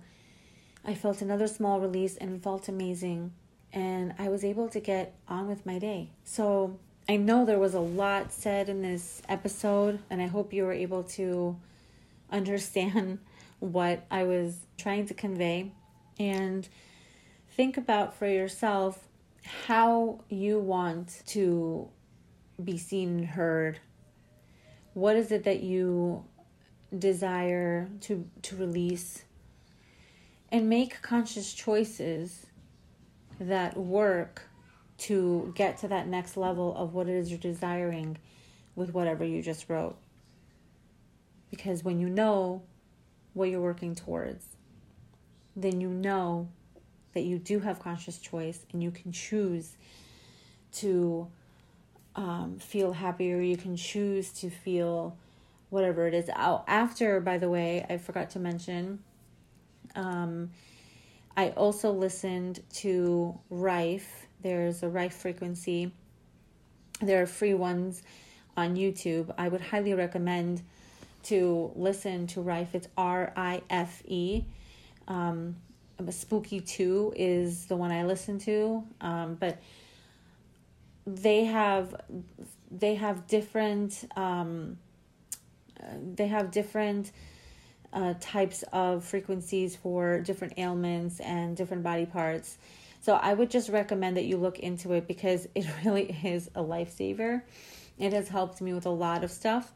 I 0.84 0.94
felt 0.94 1.20
another 1.20 1.48
small 1.48 1.80
release 1.80 2.16
and 2.16 2.42
felt 2.42 2.68
amazing. 2.68 3.32
And 3.72 4.14
I 4.18 4.28
was 4.28 4.44
able 4.44 4.68
to 4.68 4.80
get 4.80 5.14
on 5.28 5.48
with 5.48 5.66
my 5.66 5.78
day. 5.78 6.10
So 6.24 6.78
I 7.08 7.16
know 7.16 7.44
there 7.44 7.58
was 7.58 7.74
a 7.74 7.80
lot 7.80 8.32
said 8.32 8.68
in 8.68 8.82
this 8.82 9.22
episode, 9.28 10.00
and 10.10 10.22
I 10.22 10.26
hope 10.26 10.52
you 10.52 10.64
were 10.64 10.72
able 10.72 11.02
to 11.04 11.56
understand 12.30 13.18
what 13.58 14.04
I 14.10 14.24
was 14.24 14.58
trying 14.78 15.06
to 15.06 15.14
convey. 15.14 15.72
And 16.18 16.68
think 17.56 17.76
about 17.76 18.14
for 18.14 18.26
yourself 18.26 19.06
how 19.66 20.20
you 20.28 20.58
want 20.58 21.22
to 21.26 21.88
be 22.62 22.78
seen 22.78 23.22
heard. 23.22 23.80
What 24.96 25.14
is 25.16 25.30
it 25.30 25.44
that 25.44 25.62
you 25.62 26.24
desire 26.98 27.90
to 28.00 28.26
to 28.40 28.56
release? 28.56 29.24
And 30.50 30.70
make 30.70 31.02
conscious 31.02 31.52
choices 31.52 32.46
that 33.38 33.76
work 33.76 34.44
to 35.00 35.52
get 35.54 35.76
to 35.80 35.88
that 35.88 36.08
next 36.08 36.38
level 36.38 36.74
of 36.74 36.94
what 36.94 37.10
it 37.10 37.14
is 37.14 37.28
you're 37.28 37.38
desiring 37.38 38.16
with 38.74 38.94
whatever 38.94 39.22
you 39.22 39.42
just 39.42 39.68
wrote. 39.68 39.96
Because 41.50 41.84
when 41.84 42.00
you 42.00 42.08
know 42.08 42.62
what 43.34 43.50
you're 43.50 43.60
working 43.60 43.94
towards, 43.94 44.46
then 45.54 45.78
you 45.78 45.90
know 45.90 46.48
that 47.12 47.24
you 47.24 47.38
do 47.38 47.60
have 47.60 47.80
conscious 47.80 48.16
choice 48.16 48.64
and 48.72 48.82
you 48.82 48.90
can 48.90 49.12
choose 49.12 49.76
to 50.72 51.28
um, 52.16 52.58
feel 52.58 52.92
happier. 52.92 53.40
You 53.40 53.56
can 53.56 53.76
choose 53.76 54.32
to 54.40 54.50
feel 54.50 55.16
whatever 55.70 56.06
it 56.08 56.14
is. 56.14 56.30
Oh, 56.36 56.64
after, 56.66 57.20
by 57.20 57.38
the 57.38 57.48
way, 57.48 57.84
I 57.88 57.98
forgot 57.98 58.30
to 58.30 58.38
mention, 58.38 59.00
um, 59.94 60.50
I 61.36 61.50
also 61.50 61.92
listened 61.92 62.62
to 62.74 63.38
Rife. 63.50 64.26
There's 64.42 64.82
a 64.82 64.88
Rife 64.88 65.14
frequency. 65.14 65.92
There 67.00 67.22
are 67.22 67.26
free 67.26 67.54
ones 67.54 68.02
on 68.56 68.74
YouTube. 68.74 69.32
I 69.36 69.48
would 69.48 69.60
highly 69.60 69.92
recommend 69.92 70.62
to 71.24 71.72
listen 71.74 72.26
to 72.28 72.40
Rife. 72.40 72.74
It's 72.74 72.88
R 72.96 73.32
I 73.36 73.60
F 73.68 74.02
E. 74.06 74.44
Um, 75.08 75.56
Spooky 76.10 76.60
2 76.60 77.14
is 77.16 77.66
the 77.66 77.76
one 77.76 77.90
I 77.90 78.04
listen 78.04 78.38
to. 78.40 78.84
Um, 79.00 79.34
but 79.34 79.58
they 81.06 81.44
have 81.44 81.94
they 82.70 82.96
have 82.96 83.26
different 83.26 84.04
um, 84.16 84.78
they 86.14 86.26
have 86.26 86.50
different 86.50 87.12
uh, 87.92 88.14
types 88.20 88.64
of 88.72 89.04
frequencies 89.04 89.76
for 89.76 90.20
different 90.20 90.54
ailments 90.58 91.20
and 91.20 91.56
different 91.56 91.82
body 91.82 92.06
parts. 92.06 92.58
So 93.00 93.14
I 93.14 93.34
would 93.34 93.50
just 93.50 93.68
recommend 93.68 94.16
that 94.16 94.24
you 94.24 94.36
look 94.36 94.58
into 94.58 94.92
it 94.92 95.06
because 95.06 95.46
it 95.54 95.66
really 95.84 96.16
is 96.24 96.50
a 96.54 96.62
lifesaver. 96.62 97.42
It 97.98 98.12
has 98.12 98.28
helped 98.28 98.60
me 98.60 98.74
with 98.74 98.86
a 98.86 98.90
lot 98.90 99.24
of 99.24 99.30
stuff. 99.30 99.72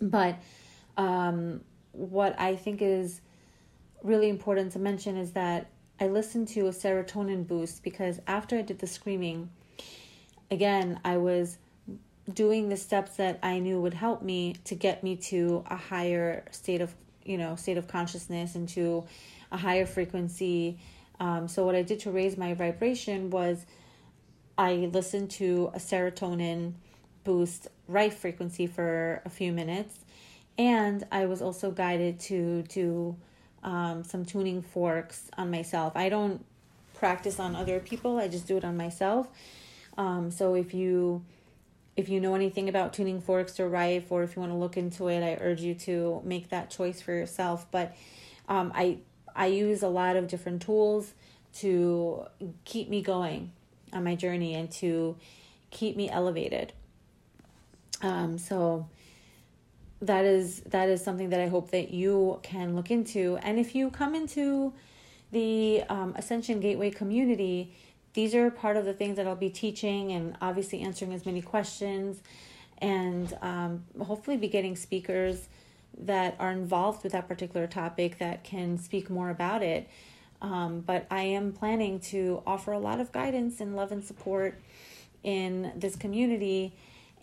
But 0.00 0.36
um, 0.96 1.62
what 1.92 2.38
I 2.38 2.54
think 2.54 2.82
is 2.82 3.20
really 4.02 4.28
important 4.28 4.72
to 4.72 4.78
mention 4.78 5.16
is 5.16 5.32
that 5.32 5.70
I 6.00 6.06
listened 6.06 6.46
to 6.48 6.68
a 6.68 6.70
serotonin 6.70 7.46
boost 7.46 7.82
because 7.82 8.20
after 8.28 8.56
I 8.56 8.62
did 8.62 8.78
the 8.78 8.86
screaming, 8.86 9.50
again, 10.50 11.00
I 11.04 11.18
was 11.18 11.58
doing 12.32 12.68
the 12.68 12.76
steps 12.76 13.16
that 13.16 13.38
I 13.42 13.58
knew 13.58 13.80
would 13.80 13.94
help 13.94 14.22
me 14.22 14.56
to 14.64 14.74
get 14.74 15.02
me 15.02 15.16
to 15.16 15.64
a 15.66 15.76
higher 15.76 16.44
state 16.50 16.80
of, 16.80 16.94
you 17.24 17.38
know, 17.38 17.56
state 17.56 17.78
of 17.78 17.88
consciousness 17.88 18.54
and 18.54 18.68
to 18.70 19.04
a 19.50 19.56
higher 19.56 19.86
frequency. 19.86 20.78
Um, 21.20 21.48
so 21.48 21.64
what 21.64 21.74
I 21.74 21.82
did 21.82 22.00
to 22.00 22.10
raise 22.10 22.36
my 22.36 22.54
vibration 22.54 23.30
was 23.30 23.64
I 24.56 24.74
listened 24.74 25.30
to 25.32 25.70
a 25.74 25.78
serotonin 25.78 26.74
boost 27.24 27.68
Rife 27.86 28.18
frequency 28.18 28.66
for 28.66 29.22
a 29.24 29.30
few 29.30 29.52
minutes, 29.52 29.98
and 30.58 31.06
I 31.10 31.24
was 31.24 31.40
also 31.40 31.70
guided 31.70 32.20
to 32.20 32.62
do 32.62 33.16
um, 33.62 34.04
some 34.04 34.24
tuning 34.24 34.60
forks 34.62 35.30
on 35.38 35.50
myself. 35.50 35.94
I 35.96 36.08
don't 36.08 36.44
practice 36.94 37.40
on 37.40 37.56
other 37.56 37.80
people. 37.80 38.18
I 38.18 38.28
just 38.28 38.46
do 38.46 38.56
it 38.56 38.64
on 38.64 38.76
myself. 38.76 39.28
Um, 39.98 40.30
so 40.30 40.54
if 40.54 40.72
you 40.72 41.24
if 41.96 42.08
you 42.08 42.20
know 42.20 42.36
anything 42.36 42.68
about 42.68 42.92
tuning 42.92 43.20
forks 43.20 43.58
or 43.58 43.68
rife, 43.68 44.12
or 44.12 44.22
if 44.22 44.36
you 44.36 44.40
want 44.40 44.52
to 44.52 44.56
look 44.56 44.76
into 44.76 45.08
it, 45.08 45.20
I 45.20 45.36
urge 45.42 45.60
you 45.60 45.74
to 45.74 46.22
make 46.24 46.50
that 46.50 46.70
choice 46.70 47.02
for 47.02 47.12
yourself. 47.12 47.66
But 47.70 47.94
um, 48.48 48.72
I 48.74 48.98
I 49.34 49.46
use 49.46 49.82
a 49.82 49.88
lot 49.88 50.16
of 50.16 50.28
different 50.28 50.62
tools 50.62 51.12
to 51.56 52.24
keep 52.64 52.88
me 52.88 53.02
going 53.02 53.52
on 53.92 54.04
my 54.04 54.14
journey 54.14 54.54
and 54.54 54.70
to 54.70 55.16
keep 55.70 55.96
me 55.96 56.08
elevated. 56.08 56.72
Um, 58.00 58.38
so 58.38 58.88
that 60.00 60.24
is 60.24 60.60
that 60.66 60.88
is 60.88 61.02
something 61.02 61.30
that 61.30 61.40
I 61.40 61.48
hope 61.48 61.72
that 61.72 61.90
you 61.90 62.38
can 62.44 62.76
look 62.76 62.92
into. 62.92 63.38
And 63.42 63.58
if 63.58 63.74
you 63.74 63.90
come 63.90 64.14
into 64.14 64.72
the 65.32 65.82
um, 65.88 66.14
Ascension 66.16 66.60
Gateway 66.60 66.90
community, 66.90 67.74
these 68.14 68.34
are 68.34 68.50
part 68.50 68.76
of 68.76 68.84
the 68.84 68.92
things 68.92 69.16
that 69.16 69.26
I'll 69.26 69.36
be 69.36 69.50
teaching 69.50 70.12
and 70.12 70.36
obviously 70.40 70.80
answering 70.80 71.12
as 71.12 71.26
many 71.26 71.42
questions 71.42 72.22
and 72.78 73.36
um, 73.42 73.84
hopefully 74.00 74.36
be 74.36 74.48
getting 74.48 74.76
speakers 74.76 75.48
that 75.98 76.36
are 76.38 76.52
involved 76.52 77.02
with 77.02 77.12
that 77.12 77.26
particular 77.28 77.66
topic 77.66 78.18
that 78.18 78.44
can 78.44 78.78
speak 78.78 79.10
more 79.10 79.30
about 79.30 79.62
it. 79.62 79.88
Um, 80.40 80.80
but 80.80 81.06
I 81.10 81.22
am 81.22 81.52
planning 81.52 81.98
to 82.00 82.42
offer 82.46 82.72
a 82.72 82.78
lot 82.78 83.00
of 83.00 83.10
guidance 83.10 83.60
and 83.60 83.74
love 83.74 83.90
and 83.90 84.04
support 84.04 84.60
in 85.24 85.72
this 85.76 85.96
community 85.96 86.72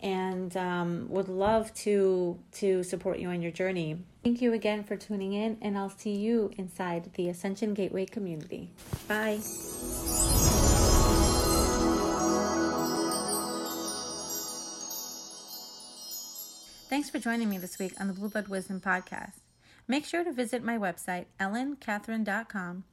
and 0.02 0.54
um, 0.56 1.06
would 1.08 1.28
love 1.28 1.72
to 1.74 2.38
to 2.52 2.82
support 2.82 3.18
you 3.18 3.28
on 3.28 3.40
your 3.40 3.52
journey. 3.52 3.98
Thank 4.22 4.42
you 4.42 4.52
again 4.52 4.84
for 4.84 4.96
tuning 4.96 5.32
in, 5.32 5.56
and 5.62 5.78
I'll 5.78 5.88
see 5.88 6.14
you 6.14 6.50
inside 6.58 7.12
the 7.14 7.28
Ascension 7.28 7.74
Gateway 7.74 8.06
community. 8.06 8.70
Bye. 9.08 9.40
Thanks 16.96 17.10
for 17.10 17.18
joining 17.18 17.50
me 17.50 17.58
this 17.58 17.78
week 17.78 17.92
on 18.00 18.06
the 18.06 18.14
Blueblood 18.14 18.48
Wisdom 18.48 18.80
Podcast. 18.80 19.40
Make 19.86 20.06
sure 20.06 20.24
to 20.24 20.32
visit 20.32 20.64
my 20.64 20.78
website, 20.78 21.26
ellencatherine.com, 21.38 22.84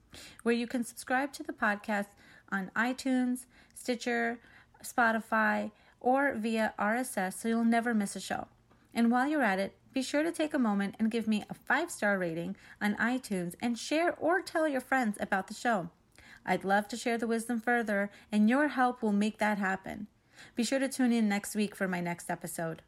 where 0.43 0.53
you 0.53 0.67
can 0.67 0.83
subscribe 0.83 1.31
to 1.31 1.41
the 1.41 1.53
podcast 1.53 2.07
on 2.51 2.69
iTunes, 2.75 3.45
Stitcher, 3.73 4.39
Spotify, 4.83 5.71
or 6.01 6.33
via 6.35 6.73
RSS 6.77 7.35
so 7.35 7.47
you'll 7.47 7.63
never 7.63 7.93
miss 7.93 8.17
a 8.17 8.19
show. 8.19 8.49
And 8.93 9.09
while 9.09 9.25
you're 9.25 9.41
at 9.41 9.57
it, 9.57 9.73
be 9.93 10.01
sure 10.01 10.23
to 10.23 10.33
take 10.33 10.53
a 10.53 10.59
moment 10.59 10.95
and 10.99 11.09
give 11.09 11.25
me 11.25 11.45
a 11.49 11.53
five 11.53 11.89
star 11.89 12.17
rating 12.19 12.57
on 12.81 12.95
iTunes 12.95 13.55
and 13.61 13.79
share 13.79 14.13
or 14.19 14.41
tell 14.41 14.67
your 14.67 14.81
friends 14.81 15.15
about 15.21 15.47
the 15.47 15.53
show. 15.53 15.91
I'd 16.45 16.65
love 16.65 16.89
to 16.89 16.97
share 16.97 17.17
the 17.17 17.25
wisdom 17.25 17.61
further, 17.61 18.11
and 18.33 18.49
your 18.49 18.67
help 18.67 19.01
will 19.01 19.13
make 19.13 19.37
that 19.37 19.59
happen. 19.59 20.07
Be 20.57 20.65
sure 20.65 20.79
to 20.79 20.89
tune 20.89 21.13
in 21.13 21.29
next 21.29 21.55
week 21.55 21.73
for 21.73 21.87
my 21.87 22.01
next 22.01 22.29
episode. 22.29 22.81